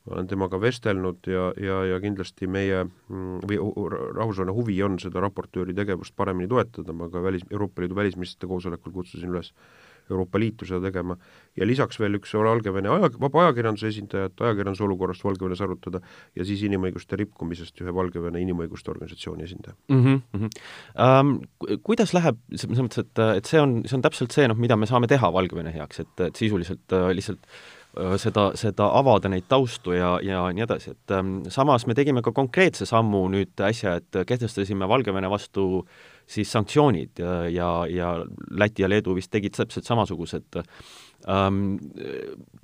ma 0.07 0.17
olen 0.17 0.27
temaga 0.27 0.59
vestelnud 0.61 1.29
ja, 1.31 1.53
ja, 1.61 1.85
ja 1.93 2.01
kindlasti 2.03 2.49
meie 2.51 2.83
mm, 2.85 3.45
või 3.47 3.61
rahvusvaheline 3.61 4.57
huvi 4.57 4.81
on 4.83 4.99
seda 4.99 5.23
raportööri 5.23 5.77
tegevust 5.77 6.17
paremini 6.17 6.49
toetada, 6.51 6.93
ma 6.97 7.11
ka 7.13 7.23
välis, 7.23 7.45
Euroopa 7.51 7.85
Liidu 7.85 7.95
välisministrite 8.01 8.51
koosolekul 8.51 8.97
kutsusin 8.97 9.31
üles 9.31 9.53
Euroopa 10.11 10.41
Liitu 10.41 10.67
seda 10.69 10.81
tegema, 10.89 11.17
ja 11.57 11.67
lisaks 11.69 11.99
veel 12.01 12.17
üks 12.19 12.33
Valgevene 12.37 12.91
aja, 12.93 13.11
vaba 13.21 13.47
ajakirjanduse 13.47 13.91
esindajat 13.93 14.41
ajakirjanduse 14.47 14.85
olukorrast 14.87 15.25
Valgevenes 15.25 15.61
arutada 15.65 16.01
ja 16.37 16.47
siis 16.49 16.63
inimõiguste 16.69 17.19
rikkumisest 17.21 17.83
ühe 17.85 17.95
Valgevene 17.95 18.41
inimõiguste 18.43 18.93
organisatsiooni 18.95 19.47
esindaja 19.49 19.77
mm. 19.89 20.03
-hmm. 20.07 20.49
Um, 21.03 21.35
kuidas 21.85 22.15
läheb, 22.15 22.39
selles 22.55 22.81
mõttes, 22.81 23.05
et, 23.05 23.23
et 23.39 23.49
see 23.49 23.61
on, 23.61 23.81
see 23.87 23.97
on 23.97 24.03
täpselt 24.05 24.33
see, 24.33 24.49
noh, 24.49 24.59
mida 24.59 24.77
me 24.77 24.89
saame 24.89 25.09
teha 25.11 25.33
Valgevene 25.33 25.73
heaks, 25.75 26.01
et, 26.01 26.15
et 26.29 26.37
sisuliselt 26.37 26.97
uh, 26.97 27.11
lihtsalt 27.13 27.45
uh, 27.97 28.17
seda, 28.21 28.51
seda 28.59 28.89
avada, 28.99 29.29
neid 29.29 29.49
taustu 29.49 29.97
ja, 29.97 30.17
ja 30.23 30.47
nii 30.53 30.65
edasi, 30.67 30.97
et 30.97 31.17
um, 31.19 31.43
samas 31.49 31.87
me 31.87 31.95
tegime 31.95 32.23
ka 32.23 32.33
konkreetse 32.33 32.89
sammu 32.89 33.27
nüüd 33.33 33.65
äsja, 33.69 33.99
et 34.01 34.25
kehtestasime 34.27 34.89
Valgevene 34.89 35.31
vastu 35.31 35.69
uh, 35.83 36.03
siis 36.33 36.53
sanktsioonid 36.53 37.21
ja, 37.23 37.35
ja, 37.53 37.71
ja 37.91 38.13
Läti 38.51 38.85
ja 38.85 38.91
Leedu 38.91 39.17
vist 39.17 39.33
tegid 39.33 39.57
täpselt 39.57 39.89
samasugused 39.89 40.63
ähm,. 41.29 41.77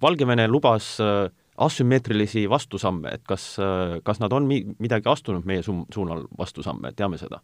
Valgevene 0.02 0.48
lubas 0.48 0.96
äh, 1.02 1.28
asümmeetrilisi 1.58 2.46
vastusamme, 2.50 3.10
et 3.14 3.24
kas, 3.26 3.56
äh, 3.62 3.98
kas 4.04 4.20
nad 4.22 4.32
on 4.32 4.46
mi-, 4.50 4.64
midagi 4.78 5.10
astunud 5.10 5.46
meie 5.46 5.62
su-, 5.66 5.84
suunal 5.94 6.26
vastusamme, 6.38 6.94
teame 6.96 7.20
seda? 7.20 7.42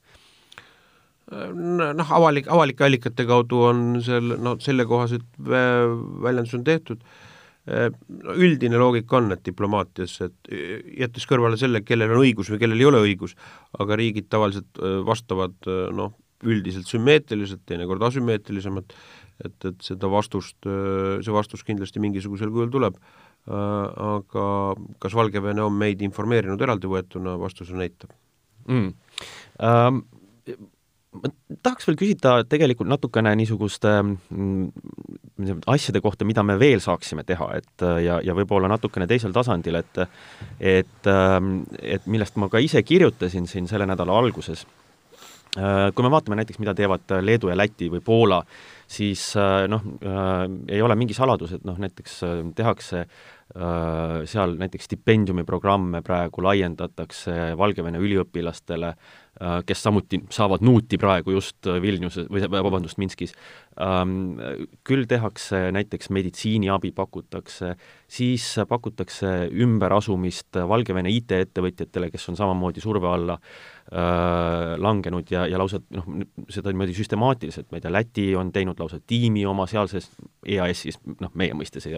noh, 1.25 2.11
avalik, 2.13 2.51
avalike 2.53 2.85
allikate 2.85 3.25
kaudu 3.25 3.63
on 3.71 3.79
seal, 4.05 4.35
no 4.45 4.59
sellekohased 4.61 5.23
väljendused 5.41 6.59
on 6.59 6.67
tehtud, 6.67 7.01
no 7.01 7.34
üldine 7.65 8.77
loogika 8.81 9.17
on, 9.17 9.31
et 9.33 9.45
diplomaatias, 9.47 10.19
et 10.27 10.51
jättes 11.01 11.25
kõrvale 11.29 11.57
selle, 11.61 11.81
kellel 11.87 12.13
on 12.13 12.21
õigus 12.21 12.51
või 12.53 12.61
kellel 12.61 12.83
ei 12.83 12.89
ole 12.91 13.01
õigus, 13.07 13.33
aga 13.81 13.97
riigid 13.97 14.29
tavaliselt 14.33 14.81
vastavad 15.07 15.57
noh, 15.97 16.13
üldiselt 16.45 16.91
sümmeetriliselt, 16.91 17.63
teinekord 17.65 18.05
asümmeetrilisemalt, 18.05 18.93
et, 19.45 19.57
et 19.71 19.87
seda 19.87 20.11
vastust, 20.13 20.59
see 20.65 21.35
vastus 21.35 21.65
kindlasti 21.65 22.03
mingisugusel 22.05 22.53
kujul 22.53 22.69
tuleb, 22.75 22.99
aga 23.49 24.45
kas 25.01 25.17
Valgevene 25.17 25.65
on 25.65 25.73
meid 25.81 26.05
informeerinud 26.05 26.61
eraldi 26.65 26.91
võetuna, 26.91 27.39
vastus 27.41 27.73
on 27.73 27.85
eitav. 27.87 28.13
Mm.. 28.69 28.93
Um 29.65 30.05
ma 31.15 31.31
tahaks 31.63 31.87
veel 31.89 31.99
küsida 31.99 32.35
tegelikult 32.51 32.91
natukene 32.91 33.35
niisuguste 33.39 33.93
mm, 34.03 34.65
asjade 35.67 36.01
kohta, 36.01 36.25
mida 36.25 36.45
me 36.47 36.59
veel 36.59 36.81
saaksime 36.81 37.25
teha, 37.27 37.49
et 37.59 37.85
ja, 38.05 38.21
ja 38.23 38.37
võib-olla 38.37 38.69
natukene 38.71 39.09
teisel 39.11 39.35
tasandil, 39.35 39.81
et 39.81 40.01
et, 40.61 41.11
ähm, 41.11 41.65
et 41.83 42.07
millest 42.07 42.39
ma 42.39 42.49
ka 42.49 42.63
ise 42.63 42.83
kirjutasin 42.83 43.49
siin 43.51 43.67
selle 43.71 43.87
nädala 43.87 44.15
alguses. 44.19 44.67
Äh, 45.55 45.93
kui 45.95 46.03
me 46.03 46.11
vaatame 46.11 46.39
näiteks, 46.41 46.59
mida 46.59 46.75
teevad 46.75 47.13
Leedu 47.23 47.51
ja 47.51 47.55
Läti 47.57 47.87
või 47.91 48.03
Poola, 48.03 48.41
siis 48.91 49.33
äh, 49.39 49.69
noh 49.71 49.85
äh,, 50.03 50.49
ei 50.75 50.83
ole 50.83 50.97
mingi 50.99 51.15
saladus, 51.15 51.55
et 51.55 51.67
noh, 51.67 51.79
näiteks 51.79 52.17
äh, 52.27 52.41
tehakse 52.59 53.05
äh, 53.05 54.17
seal 54.31 54.57
näiteks 54.59 54.91
stipendiumiprogramme 54.91 56.03
praegu 56.03 56.43
laiendatakse 56.43 57.55
Valgevene 57.59 58.03
üliõpilastele 58.03 58.91
äh, 58.91 59.25
Äh, 59.43 59.65
kes 59.67 59.83
samuti 59.83 60.21
saavad 60.31 60.63
nuuti 60.63 60.95
praegu 60.95 61.33
just 61.35 61.67
äh, 61.67 61.81
Vilniuses 61.83 62.29
või 62.31 62.47
vabandust, 62.47 63.01
Minskis. 63.03 63.33
Ähm, 63.75 64.37
küll 64.87 65.09
tehakse 65.11 65.73
näiteks 65.75 66.07
meditsiiniabi 66.15 66.93
pakutakse, 66.95 67.73
siis 68.07 68.45
pakutakse 68.71 69.49
ümberasumist 69.51 70.61
Valgevene 70.71 71.11
IT-ettevõtjatele, 71.11 72.13
kes 72.13 72.29
on 72.31 72.39
samamoodi 72.39 72.85
surve 72.85 73.11
alla 73.11 73.35
äh, 73.35 74.77
langenud 74.79 75.33
ja, 75.35 75.49
ja 75.51 75.59
lausa 75.59 75.81
noh, 75.91 76.07
seda 76.55 76.71
niimoodi 76.71 76.95
süstemaatiliselt, 76.95 77.73
ma 77.73 77.81
ei 77.81 77.83
tea, 77.83 77.93
Läti 77.97 78.29
on 78.39 78.53
teinud 78.55 78.79
lausa 78.79 79.01
tiimi 79.03 79.43
oma 79.51 79.67
sealses 79.67 80.07
EAS-is, 80.47 81.01
noh, 81.19 81.35
meie 81.35 81.59
mõistes 81.59 81.91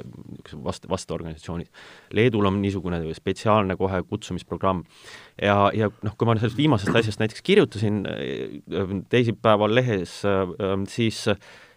vast-, 0.64 0.88
vastuorganisatsioonis. 0.88 1.68
Leedul 2.16 2.49
on 2.49 2.56
niisugune 2.62 3.02
spetsiaalne 3.21 3.76
kohe 3.76 4.00
kutsumisprogramm 4.09 4.80
ja, 5.42 5.59
ja 5.76 5.92
noh, 5.92 6.16
kui 6.16 6.25
ma 6.25 6.38
sellest 6.40 6.56
viimasest 6.56 7.02
asjast 7.02 7.21
näiteks 7.21 7.45
kirjutasin 7.45 8.02
äh, 8.09 8.99
teisipäeval 9.12 9.76
lehes, 9.76 10.23
siis 10.88 11.26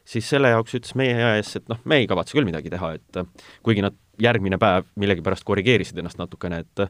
siis 0.10 0.30
selle 0.30 0.52
jaoks 0.54 0.76
ütles 0.80 0.96
meie 1.00 1.16
EAS, 1.18 1.56
et 1.60 1.72
noh, 1.72 1.80
me 1.90 2.02
ei 2.02 2.08
kavatse 2.10 2.38
küll 2.38 2.48
midagi 2.48 2.72
teha, 2.74 2.94
et 2.98 3.20
kuigi 3.66 3.84
nad 3.86 3.98
järgmine 4.20 4.60
päev 4.62 4.88
millegipärast 5.00 5.46
korrigeerisid 5.48 6.00
ennast 6.02 6.20
natukene, 6.22 6.64
et 6.66 6.88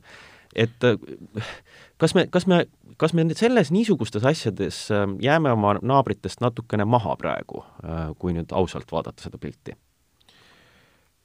et 0.58 0.86
kas 2.02 2.16
me, 2.18 2.26
kas 2.34 2.48
me, 2.50 2.64
kas 2.98 3.14
me 3.14 3.28
selles 3.38 3.70
niisugustes 3.70 4.26
asjades 4.26 4.80
jääme 5.22 5.52
oma 5.54 5.76
naabritest 5.78 6.42
natukene 6.42 6.88
maha 6.90 7.14
praegu, 7.22 7.62
kui 8.18 8.34
nüüd 8.34 8.56
ausalt 8.58 8.90
vaadata 8.92 9.28
seda 9.28 9.38
pilti? 9.38 9.78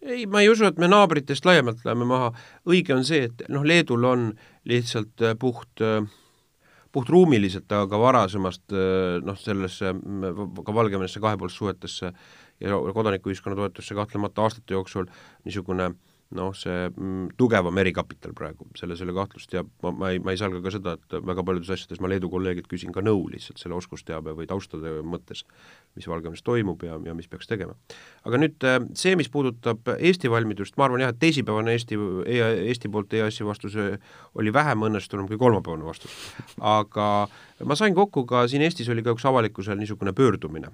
ei, 0.05 0.27
ma 0.29 0.43
ei 0.45 0.51
usu, 0.53 0.67
et 0.69 0.77
me 0.77 0.89
naabritest 0.91 1.47
laiemalt 1.49 1.81
läheme 1.87 2.05
maha, 2.05 2.29
õige 2.69 2.93
on 2.93 3.07
see, 3.09 3.31
et 3.31 3.47
noh, 3.49 3.65
Leedul 3.65 4.05
on 4.05 4.27
lihtsalt 4.69 5.25
puht 5.41 5.81
äh, 5.81 6.05
puhtruumiliselt, 6.95 7.73
aga 7.75 7.99
varasemast 7.99 8.75
noh, 9.27 9.39
sellesse 9.41 9.91
ka 10.65 10.75
Valgevenesse 10.75 11.21
kahepoolsesse 11.21 11.59
suhetesse 11.59 12.13
ja 12.63 12.79
kodanikuühiskonna 12.95 13.59
toetusse 13.59 13.97
kahtlemata 13.99 14.45
aastate 14.47 14.77
jooksul 14.77 15.09
niisugune 15.45 15.89
äh, 15.91 16.14
noh, 16.35 16.55
see 16.57 16.89
mm, 16.89 17.35
tugevam 17.39 17.79
erikapital 17.83 18.33
praegu, 18.37 18.67
selles 18.79 19.01
ei 19.01 19.07
ole 19.07 19.15
kahtlust 19.17 19.53
ja 19.55 19.63
ma, 19.85 19.93
ma 19.95 20.11
ei, 20.15 20.21
ma 20.25 20.33
ei 20.35 20.41
salga 20.41 20.63
ka 20.65 20.73
seda, 20.75 20.97
et 20.97 21.17
väga 21.27 21.45
paljudes 21.47 21.71
asjades 21.75 22.01
ma 22.03 22.11
Leedu 22.11 22.31
kolleegilt 22.33 22.69
küsin 22.71 22.95
ka 22.95 23.05
nõu 23.05 23.27
lihtsalt 23.33 23.61
selle 23.61 23.77
oskusteabe 23.79 24.35
või 24.39 24.49
taustade 24.51 24.97
mõttes, 25.05 25.45
mis 25.99 26.09
Valgevenes 26.11 26.43
toimub 26.47 26.83
ja, 26.87 26.99
ja 27.07 27.15
mis 27.17 27.29
peaks 27.31 27.51
tegema. 27.51 27.77
aga 28.25 28.41
nüüd 28.41 28.67
äh, 28.67 28.81
see, 28.99 29.15
mis 29.21 29.31
puudutab 29.31 29.93
Eesti 29.99 30.33
valmidust, 30.33 30.79
ma 30.81 30.89
arvan 30.89 31.05
jah, 31.05 31.15
et 31.15 31.21
teisipäevane 31.23 31.77
Eesti 31.77 32.01
e, 32.25 32.41
Eesti 32.71 32.91
poolt 32.93 33.15
EAS-i 33.15 33.47
vastus 33.47 33.77
oli 34.35 34.53
vähem 34.53 34.89
õnnestunum 34.89 35.29
kui 35.31 35.39
kolmapäevane 35.41 35.87
vastus. 35.87 36.15
aga 36.59 37.09
ma 37.65 37.77
sain 37.79 37.95
kokku 37.97 38.25
ka, 38.29 38.45
siin 38.51 38.65
Eestis 38.67 38.89
oli 38.93 39.03
ka 39.05 39.15
üks 39.17 39.25
avalikkusel 39.29 39.79
niisugune 39.81 40.13
pöördumine, 40.17 40.71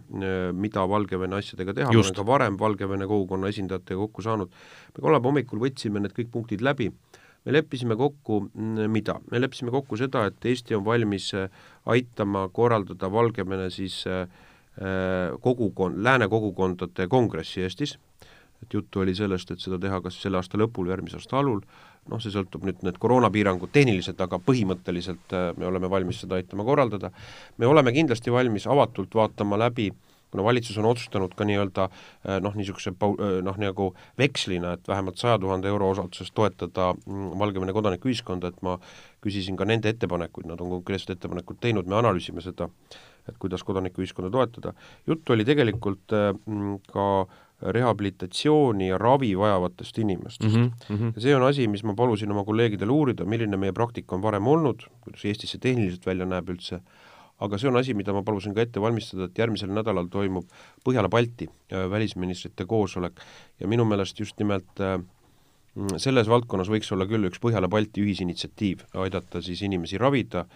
mida 0.56 0.84
Valgevene 0.88 1.38
asjadega 1.38 1.74
teha, 1.76 1.92
ma 1.92 2.02
olen 2.02 2.18
ka 2.18 2.26
varem 2.26 2.58
Valgevene 2.60 3.08
kogukonna 3.10 3.50
esindajatega 3.52 3.98
kokku 4.00 4.24
saanud, 4.26 4.52
me 4.94 5.02
kolmapäeva 5.02 5.30
hommikul 5.30 5.62
võtsime 5.62 6.02
need 6.02 6.14
kõik 6.16 6.32
punktid 6.34 6.64
läbi, 6.66 6.90
me 7.44 7.54
leppisime 7.54 7.96
kokku 7.96 8.42
mida? 8.88 9.18
me 9.30 9.40
leppisime 9.40 9.72
kokku 9.74 9.98
seda, 10.00 10.26
et 10.30 10.50
Eesti 10.52 10.76
on 10.76 10.84
valmis 10.84 11.30
äh, 11.38 11.48
aitama 11.86 12.48
korraldada 12.52 13.12
Valgevene 13.12 13.70
siis 13.70 14.02
äh, 14.06 14.22
äh, 14.26 15.38
kogukon-, 15.40 16.00
lääne 16.04 16.28
kogukondade 16.28 17.08
kongressi 17.08 17.64
Eestis, 17.64 17.96
et 18.62 18.74
juttu 18.74 19.00
oli 19.00 19.14
sellest, 19.16 19.50
et 19.50 19.62
seda 19.62 19.78
teha 19.80 20.02
kas 20.04 20.20
selle 20.20 20.40
aasta 20.40 20.60
lõpul 20.60 20.88
või 20.88 20.96
järgmise 20.96 21.20
aasta 21.20 21.38
alul, 21.40 21.62
noh, 22.08 22.20
see 22.22 22.32
sõltub 22.34 22.64
nüüd, 22.66 22.80
need 22.86 22.98
koroonapiirangud 23.00 23.72
tehniliselt, 23.74 24.20
aga 24.20 24.40
põhimõtteliselt 24.42 25.34
äh, 25.36 25.50
me 25.58 25.68
oleme 25.68 25.90
valmis 25.90 26.22
seda 26.24 26.38
aitama 26.40 26.64
korraldada. 26.64 27.10
me 27.58 27.66
oleme 27.66 27.92
kindlasti 27.92 28.32
valmis 28.32 28.66
avatult 28.66 29.14
vaatama 29.14 29.58
läbi 29.60 29.90
kuna 30.30 30.44
valitsus 30.44 30.78
on 30.78 30.86
otsustanud 30.86 31.34
ka 31.34 31.44
nii-öelda 31.44 31.86
äh, 31.88 32.38
noh, 32.42 32.54
niisuguse 32.54 32.92
äh, 32.94 33.40
noh, 33.42 33.58
nagu 33.58 33.90
vekslina, 34.18 34.76
et 34.78 34.88
vähemalt 34.88 35.18
saja 35.18 35.38
tuhande 35.38 35.68
euro 35.68 35.90
osalduses 35.90 36.30
toetada 36.34 36.92
mm, 36.94 37.38
Valgevene 37.38 37.74
kodanikuühiskonda, 37.74 38.52
et 38.52 38.62
ma 38.66 38.78
küsisin 39.24 39.58
ka 39.58 39.66
nende 39.68 39.90
ettepanekuid, 39.90 40.48
nad 40.50 40.60
on 40.62 40.70
konkreetsed 40.78 41.16
ettepanekud 41.16 41.60
teinud, 41.60 41.90
me 41.90 41.98
analüüsime 41.98 42.44
seda, 42.44 42.70
et 43.28 43.38
kuidas 43.42 43.64
kodanikuühiskonda 43.66 44.30
toetada. 44.30 44.74
juttu 45.06 45.32
oli 45.32 45.44
tegelikult 45.44 46.14
mm, 46.14 46.78
ka 46.92 47.06
äh, 47.22 47.38
rehabilitatsiooni 47.62 48.88
ja 48.88 48.98
ravi 48.98 49.34
vajavatest 49.38 49.98
inimestest 49.98 50.56
mm. 50.56 50.72
-hmm. 50.88 51.12
ja 51.14 51.20
see 51.20 51.36
on 51.36 51.42
asi, 51.42 51.68
mis 51.68 51.84
ma 51.84 51.94
palusin 51.94 52.30
oma 52.30 52.44
kolleegidel 52.44 52.90
uurida, 52.90 53.24
milline 53.24 53.56
meie 53.56 53.72
praktika 53.72 54.16
on 54.16 54.22
varem 54.22 54.46
olnud, 54.46 54.86
kuidas 55.00 55.24
Eestis 55.24 55.50
see 55.50 55.60
tehniliselt 55.60 56.06
välja 56.06 56.26
näeb 56.26 56.48
üldse, 56.48 56.80
aga 57.40 57.58
see 57.58 57.68
on 57.68 57.76
asi, 57.76 57.94
mida 57.94 58.12
ma 58.12 58.22
palusin 58.22 58.54
ka 58.54 58.64
ette 58.64 58.80
valmistada, 58.80 59.28
et 59.28 59.38
järgmisel 59.38 59.72
nädalal 59.72 60.08
toimub 60.12 60.48
Põhjala-Balti 60.84 61.48
äh, 61.48 61.90
välisministrite 61.90 62.66
koosolek 62.66 63.20
ja 63.60 63.68
minu 63.68 63.84
meelest 63.84 64.20
just 64.20 64.38
nimelt 64.38 64.80
äh, 64.80 65.00
selles 65.96 66.28
valdkonnas 66.28 66.68
võiks 66.68 66.90
olla 66.92 67.06
küll 67.06 67.28
üks 67.28 67.40
Põhjala-Balti 67.42 68.02
ühisinitsiatiiv, 68.04 68.86
aidata 69.04 69.42
siis 69.42 69.62
inimesi 69.62 69.98
ravida, 69.98 70.46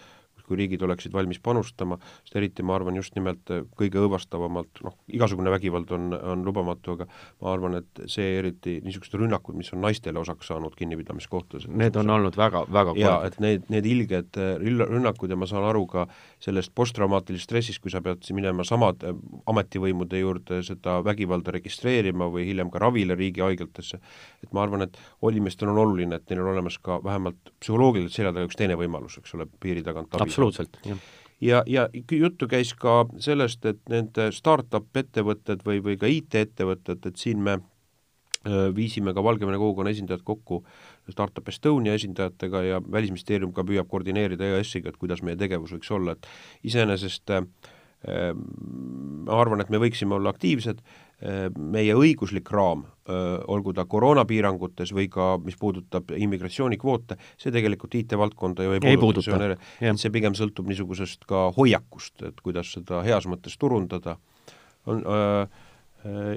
kui 0.47 0.59
riigid 0.61 0.83
oleksid 0.85 1.15
valmis 1.15 1.41
panustama, 1.45 1.99
sest 2.25 2.37
eriti 2.41 2.65
ma 2.67 2.77
arvan 2.79 2.99
just 2.99 3.17
nimelt 3.19 3.51
äh, 3.55 3.65
kõige 3.79 4.03
õõvastavamalt, 4.03 4.83
noh, 4.85 4.97
igasugune 5.13 5.53
vägivald 5.55 5.93
on, 5.97 6.13
on 6.15 6.45
lubamatu, 6.47 6.99
aga 6.99 7.09
ma 7.43 7.53
arvan, 7.53 7.79
et 7.81 8.05
see 8.11 8.37
eriti, 8.39 8.79
niisugused 8.85 9.17
rünnakud, 9.21 9.57
mis 9.59 9.73
on 9.75 9.83
naistele 9.85 10.21
osaks 10.21 10.51
saanud 10.53 10.77
kinnipidamiskohtades. 10.79 11.69
Need 11.69 11.99
on 12.01 12.13
olnud 12.17 12.37
väga, 12.39 12.65
väga 12.73 12.97
jaa, 13.01 13.17
et 13.29 13.39
need, 13.43 13.69
need 13.73 13.89
ilged 13.89 14.41
äh, 14.41 14.55
rünnakud 14.61 15.33
ja 15.33 15.39
ma 15.41 15.49
saan 15.51 15.67
aru 15.69 15.87
ka 15.91 16.07
sellest 16.45 16.75
posttraumaatilisest 16.77 17.49
stressist, 17.49 17.83
kui 17.85 17.93
sa 17.93 18.03
pead 18.05 18.25
minema 18.37 18.67
samad 18.69 19.05
äh, 19.07 19.17
ametivõimude 19.51 20.21
juurde 20.21 20.61
seda 20.67 20.99
vägivalda 21.05 21.55
registreerima 21.57 22.29
või 22.33 22.49
hiljem 22.51 22.73
ka 22.73 22.83
ravile 22.83 23.17
riigihaiglatesse, 23.19 24.01
et 24.45 24.53
ma 24.55 24.65
arvan, 24.65 24.87
et 24.87 24.99
inimestel 25.35 25.71
on 25.73 25.81
oluline, 25.83 26.19
et 26.19 26.31
neil 26.31 26.43
on 26.45 26.53
olemas 26.53 26.79
ka 26.83 27.01
vähemalt 27.05 27.53
psühholoogiliselt 27.61 28.15
selja 28.15 28.33
taga 28.35 28.49
üks 28.49 28.59
teine 28.59 28.77
võimalus, 28.79 29.19
eks 29.19 29.35
ole, 29.37 29.47
piiri 29.61 29.83
tagant 29.87 30.15
abi 30.15 30.34
absoluutselt, 30.35 30.81
jah. 30.85 31.05
Ja, 31.45 31.63
ja 31.67 31.89
juttu 31.93 32.47
käis 32.49 32.71
ka 32.79 33.05
sellest, 33.21 33.65
et 33.69 33.81
need 33.93 34.17
startup 34.33 34.97
ettevõtted 34.97 35.65
või, 35.67 35.83
või 35.85 35.99
ka 36.01 36.09
IT-ettevõtted, 36.09 37.05
et 37.11 37.21
siin 37.21 37.43
me 37.45 37.59
viisime 38.77 39.15
ka 39.17 39.23
Valgevene 39.25 39.59
kogukonna 39.59 39.93
esindajad 39.93 40.23
kokku 40.25 40.61
Startup 41.11 41.49
Estonia 41.49 41.95
esindajatega 41.97 42.63
ja 42.63 42.81
Välisministeerium 42.93 43.53
ka 43.57 43.65
püüab 43.65 43.89
koordineerida 43.89 44.51
EAS-iga, 44.53 44.93
et 44.93 45.01
kuidas 45.01 45.23
meie 45.25 45.37
tegevus 45.41 45.73
võiks 45.73 45.91
olla, 45.97 46.13
et 46.13 46.29
iseenesest 46.69 47.33
äh, 47.33 47.47
ma 48.05 49.41
arvan, 49.41 49.65
et 49.65 49.73
me 49.73 49.81
võiksime 49.81 50.17
olla 50.19 50.33
aktiivsed, 50.35 50.83
meie 51.25 51.95
õiguslik 51.97 52.51
raam, 52.53 52.83
olgu 53.49 53.73
ta 53.77 53.87
koroonapiirangutes 53.89 54.93
või 54.97 55.07
ka 55.13 55.35
mis 55.41 55.57
puudutab 55.61 56.13
immigratsioonikvoote, 56.17 57.17
see 57.41 57.53
tegelikult 57.55 57.97
IT-valdkonda 57.97 58.67
ju 58.67 58.77
ei, 58.77 58.83
ei 58.93 59.01
puuduta, 59.01 59.25
see 59.25 59.37
on, 59.37 59.55
et 59.91 60.03
see 60.03 60.13
pigem 60.13 60.37
sõltub 60.37 60.69
niisugusest 60.69 61.25
ka 61.29 61.47
hoiakust, 61.57 62.27
et 62.29 62.45
kuidas 62.45 62.75
seda 62.77 63.01
heas 63.07 63.29
mõttes 63.31 63.57
turundada, 63.61 64.19
on 64.85 65.01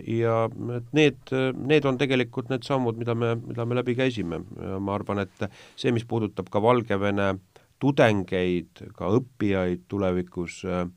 ja 0.08 0.36
et 0.78 0.94
need, 0.96 1.34
need 1.68 1.88
on 1.88 1.98
tegelikult 2.00 2.52
need 2.52 2.64
sammud, 2.68 2.98
mida 3.00 3.16
me, 3.18 3.34
mida 3.42 3.66
me 3.68 3.78
läbi 3.80 3.98
käisime. 3.98 4.40
Ja 4.62 4.80
ma 4.80 4.96
arvan, 4.96 5.26
et 5.26 5.48
see, 5.76 5.92
mis 5.96 6.08
puudutab 6.08 6.48
ka 6.54 6.62
Valgevene 6.64 7.34
tudengeid, 7.82 8.86
ka 8.98 9.12
õppijaid 9.20 9.84
tulevikus 9.92 10.62
äh, 10.66 10.88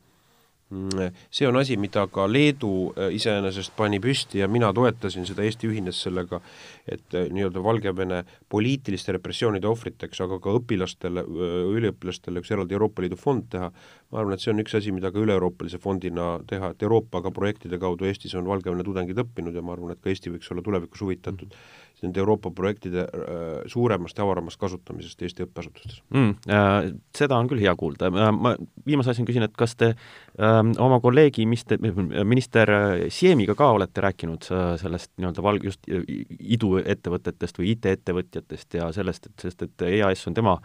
see 1.30 1.46
on 1.48 1.56
asi, 1.56 1.76
mida 1.76 2.04
ka 2.12 2.26
Leedu 2.30 2.92
äh, 2.94 3.10
iseenesest 3.14 3.72
pani 3.76 3.98
püsti 4.02 4.38
ja 4.38 4.48
mina 4.48 4.70
toetasin 4.74 5.26
seda, 5.26 5.42
Eesti 5.42 5.66
ühines 5.66 5.98
sellega, 6.04 6.38
et 6.86 7.16
äh, 7.18 7.26
nii-öelda 7.34 7.62
Valgevene 7.64 8.20
poliitiliste 8.50 9.16
repressioonide 9.16 9.66
ohvriteks, 9.70 10.20
aga 10.22 10.38
ka 10.42 10.54
õpilastele, 10.60 11.24
äh, 11.26 11.56
üliõpilastele 11.74 12.42
üks 12.42 12.54
eraldi 12.54 12.78
Euroopa 12.78 13.02
Liidu 13.02 13.18
fond 13.18 13.48
teha, 13.50 13.72
ma 14.10 14.22
arvan, 14.22 14.36
et 14.36 14.44
see 14.44 14.54
on 14.54 14.62
üks 14.62 14.78
asi, 14.78 14.94
mida 14.94 15.10
ka 15.10 15.22
üle-euroopalise 15.22 15.82
fondina 15.82 16.36
teha, 16.50 16.70
et 16.74 16.86
Euroopaga 16.86 17.34
projektide 17.34 17.80
kaudu 17.82 18.06
Eestis 18.06 18.36
on 18.38 18.46
Valgevene 18.46 18.86
tudengid 18.86 19.18
õppinud 19.24 19.56
ja 19.56 19.66
ma 19.66 19.74
arvan, 19.74 19.96
et 19.96 20.02
ka 20.02 20.12
Eesti 20.14 20.36
võiks 20.36 20.54
olla 20.54 20.62
tulevikus 20.66 21.02
huvitatud 21.02 21.58
nende 22.04 22.22
Euroopa 22.22 22.50
projektide 22.54 23.06
äh, 23.06 23.48
suuremast 23.70 24.18
ja 24.18 24.24
avaramast 24.24 24.60
kasutamisest 24.60 25.22
Eesti 25.22 25.46
õppeasutustes 25.46 26.02
mm,? 26.14 26.34
Äh, 26.50 26.90
seda 27.16 27.38
on 27.40 27.50
küll 27.50 27.62
hea 27.62 27.74
kuulda 27.78 28.10
äh,. 28.10 28.30
ma 28.34 28.54
viimase 28.86 29.14
asjana 29.14 29.30
küsin, 29.30 29.46
et 29.46 29.56
kas 29.58 29.76
te 29.80 29.92
äh, 29.92 30.60
oma 30.78 31.00
kolleegi 31.04 31.46
mister, 31.50 31.80
minister 31.80 32.72
Siemiga 33.12 33.56
ka 33.58 33.70
olete 33.76 34.04
rääkinud 34.04 34.50
äh, 34.50 34.74
sellest 34.80 35.12
nii-öelda 35.16 35.44
valg-, 35.44 35.66
just 35.70 35.86
iduettevõtetest 35.88 37.60
või 37.60 37.74
IT-ettevõtjatest 37.74 38.80
ja 38.80 38.90
sellest, 38.94 39.30
et 39.30 39.46
sest 39.46 39.66
et 39.66 39.86
EAS 39.90 40.26
on 40.30 40.36
tema, 40.36 40.56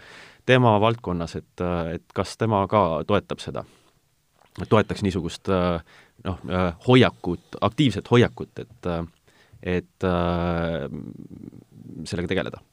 tema 0.45 0.79
valdkonnas, 0.81 1.35
et, 1.35 1.61
äh, 1.61 1.95
et 1.95 2.03
kas 2.13 2.37
tema 2.37 2.65
ka 2.67 3.03
toetab 3.07 3.43
seda? 3.43 3.65
toetaks 4.69 5.01
niisugust 5.03 5.49
äh, 5.51 5.81
noh, 6.23 6.39
äh, 6.47 6.69
hoiakut, 6.87 7.57
aktiivset 7.61 8.11
hoiakut, 8.11 8.59
et 8.59 8.87
et 9.65 10.07
äh, 10.07 10.87
sellega 12.05 12.33
tegeleda? 12.35 12.63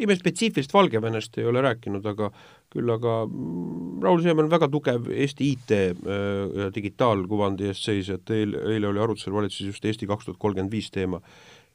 ei, 0.00 0.06
me 0.08 0.14
spetsiifiliselt 0.16 0.72
Valgevenest 0.72 1.34
ei 1.36 1.44
ole 1.44 1.60
rääkinud, 1.60 2.06
aga 2.08 2.30
küll 2.72 2.88
aga 2.94 3.18
mm, 3.26 3.98
Raul 4.04 4.22
Siem 4.24 4.38
on 4.40 4.48
väga 4.48 4.70
tugev 4.72 5.10
Eesti 5.12 5.50
IT 5.52 5.72
äh, 5.76 5.88
ja 6.62 6.68
digitaalkuvandi 6.74 7.68
eest 7.68 7.88
seisja, 7.88 8.16
et 8.20 8.36
eile, 8.36 8.62
eile 8.74 8.92
oli 8.92 9.02
arutusel 9.02 9.34
valitsuses 9.36 9.74
just 9.74 9.88
Eesti 9.90 10.08
kaks 10.08 10.28
tuhat 10.28 10.40
kolmkümmend 10.40 10.72
viis 10.72 10.88
teema, 10.94 11.20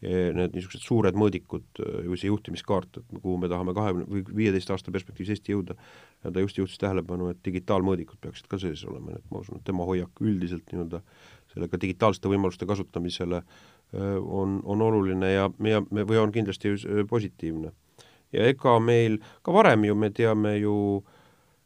need 0.05 0.53
niisugused 0.53 0.83
suured 0.83 1.15
mõõdikud 1.17 1.79
äh, 1.81 2.01
või 2.09 2.19
see 2.19 2.29
juhtimiskaart, 2.29 2.99
et 2.99 3.21
kuhu 3.21 3.37
me 3.41 3.49
tahame 3.51 3.73
kahekümne 3.77 4.07
või 4.09 4.25
viieteist 4.43 4.71
aasta 4.73 4.93
perspektiivis 4.93 5.35
Eesti 5.35 5.55
jõuda, 5.55 5.77
ja 6.23 6.33
ta 6.33 6.43
just 6.43 6.59
juhtis 6.59 6.81
tähelepanu, 6.81 7.29
et 7.31 7.39
digitaalmõõdikud 7.45 8.19
peaksid 8.21 8.49
ka 8.51 8.59
sees 8.61 8.83
olema, 8.89 9.13
nii 9.13 9.21
et 9.21 9.31
ma 9.31 9.41
usun, 9.41 9.61
et 9.61 9.67
tema 9.67 9.87
hoiak 9.87 10.21
üldiselt 10.21 10.67
nii-öelda 10.71 11.01
sellega 11.55 11.79
digitaalsete 11.81 12.29
võimaluste 12.29 12.67
kasutamisele 12.67 13.41
on, 13.95 14.59
on 14.63 14.81
oluline 14.83 15.31
ja, 15.31 15.49
ja 15.63 15.81
või 15.95 16.19
on 16.19 16.31
kindlasti 16.35 16.75
positiivne. 17.09 17.71
ja 18.35 18.47
ega 18.51 18.79
meil 18.79 19.21
ka 19.41 19.53
varem 19.55 19.85
ju, 19.87 19.95
me 19.95 20.09
teame 20.11 20.57
ju 20.59 20.75
äh, 20.99 21.14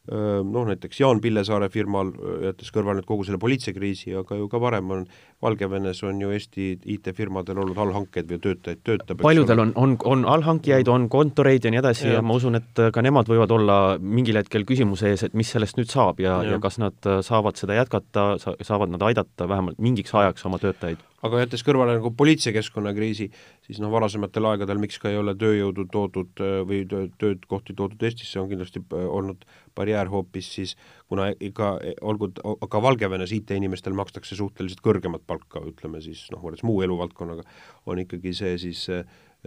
noh, 0.08 0.64
näiteks 0.66 1.00
Jaan 1.00 1.20
Pillesaare 1.20 1.68
firmal, 1.70 2.10
jättes 2.46 2.72
kõrvale 2.72 3.00
nüüd 3.00 3.08
kogu 3.08 3.26
selle 3.26 3.38
politseikriisi, 3.42 4.14
aga 4.16 4.38
ju 4.38 4.48
ka 4.50 4.60
varem 4.62 4.88
on 4.94 5.04
Valgevenes 5.44 6.02
on 6.08 6.18
ju 6.20 6.32
Eesti 6.34 6.70
IT-firmadel 6.94 7.60
olnud 7.60 7.78
allhankeid 7.80 8.28
või 8.28 8.40
töötajaid 8.44 8.80
töötab. 8.84 9.20
paljudel 9.22 9.62
on, 9.66 9.74
on, 9.76 9.96
on 10.08 10.24
allhankijaid, 10.28 10.88
on 10.88 11.08
kontoreid 11.12 11.64
ja 11.64 11.72
nii 11.72 11.82
edasi 11.82 12.08
ja. 12.08 12.18
ja 12.18 12.24
ma 12.24 12.36
usun, 12.40 12.58
et 12.58 12.82
ka 12.92 13.04
nemad 13.04 13.28
võivad 13.30 13.52
olla 13.54 13.78
mingil 14.00 14.40
hetkel 14.40 14.66
küsimuse 14.68 15.12
ees, 15.12 15.26
et 15.28 15.36
mis 15.36 15.52
sellest 15.52 15.80
nüüd 15.80 15.92
saab 15.92 16.20
ja, 16.24 16.40
ja., 16.44 16.56
ja 16.56 16.62
kas 16.64 16.80
nad 16.80 17.12
saavad 17.26 17.60
seda 17.60 17.76
jätkata, 17.78 18.32
saavad 18.40 18.96
nad 18.96 19.04
aidata 19.10 19.48
vähemalt 19.48 19.78
mingiks 19.80 20.16
ajaks 20.16 20.48
oma 20.48 20.60
töötajaid 20.62 21.04
aga 21.26 21.42
jättes 21.42 21.64
kõrvale 21.66 21.98
nagu 21.98 22.12
politseikeskkonna 22.16 22.92
kriisi, 22.96 23.28
siis 23.66 23.80
noh, 23.82 23.92
varasematel 23.92 24.50
aegadel 24.52 24.80
miks 24.82 25.00
ka 25.02 25.12
ei 25.12 25.18
ole 25.20 25.34
tööjõudu 25.38 25.86
toodud 25.92 26.44
või 26.68 26.82
töökohti 26.88 27.76
toodud 27.76 28.02
Eestisse, 28.08 28.40
on 28.40 28.48
kindlasti 28.50 28.82
olnud 29.00 29.44
barjäär 29.76 30.10
hoopis 30.12 30.50
siis, 30.56 30.76
kuna 31.08 31.30
ikka 31.40 31.74
olgu, 32.00 32.30
ka 32.70 32.82
Valgevenes 32.82 33.32
IT-inimestel 33.36 33.96
makstakse 33.96 34.38
suhteliselt 34.38 34.82
kõrgemat 34.84 35.26
palka, 35.26 35.62
ütleme 35.66 36.02
siis 36.04 36.26
noh, 36.32 36.42
võrreldes 36.42 36.66
muu 36.66 36.80
eluvaldkonnaga, 36.86 37.44
on 37.86 38.00
ikkagi 38.04 38.34
see 38.36 38.56
siis 38.60 38.86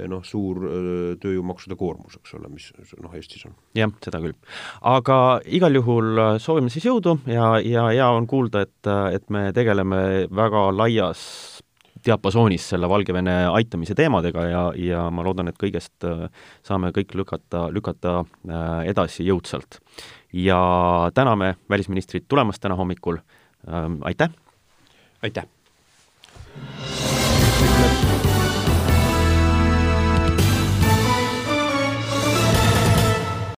noh, 0.09 0.23
suur 0.25 0.62
tööjõumaksude 1.21 1.77
koormus, 1.77 2.17
eks 2.17 2.33
ole, 2.38 2.49
mis 2.53 2.69
noh, 3.01 3.13
Eestis 3.13 3.45
on. 3.49 3.53
jah, 3.77 3.91
seda 4.05 4.21
küll. 4.23 4.38
aga 4.89 5.17
igal 5.45 5.77
juhul 5.77 6.23
soovime 6.41 6.73
siis 6.73 6.88
jõudu 6.89 7.19
ja, 7.29 7.55
ja 7.62 7.89
hea 7.91 8.09
on 8.09 8.27
kuulda, 8.29 8.65
et, 8.65 8.93
et 9.13 9.29
me 9.33 9.51
tegeleme 9.55 10.01
väga 10.33 10.65
laias 10.73 11.21
diapasoonis 12.05 12.67
selle 12.73 12.89
Valgevene 12.89 13.35
aitamise 13.51 13.95
teemadega 13.97 14.45
ja, 14.49 14.63
ja 14.77 15.05
ma 15.13 15.25
loodan, 15.25 15.51
et 15.51 15.59
kõigest 15.61 16.07
äh, 16.07 16.27
saame 16.65 16.91
kõik 16.95 17.15
lükata, 17.17 17.67
lükata 17.73 18.19
äh, 18.23 18.83
edasi 18.91 19.27
jõudsalt. 19.27 19.79
ja 20.33 20.59
täname 21.13 21.55
välisministrit 21.69 22.25
tulemast 22.27 22.61
täna 22.61 22.75
hommikul, 22.75 23.19
ähm, 23.67 23.99
aitäh! 24.01 24.29
aitäh! 25.23 25.62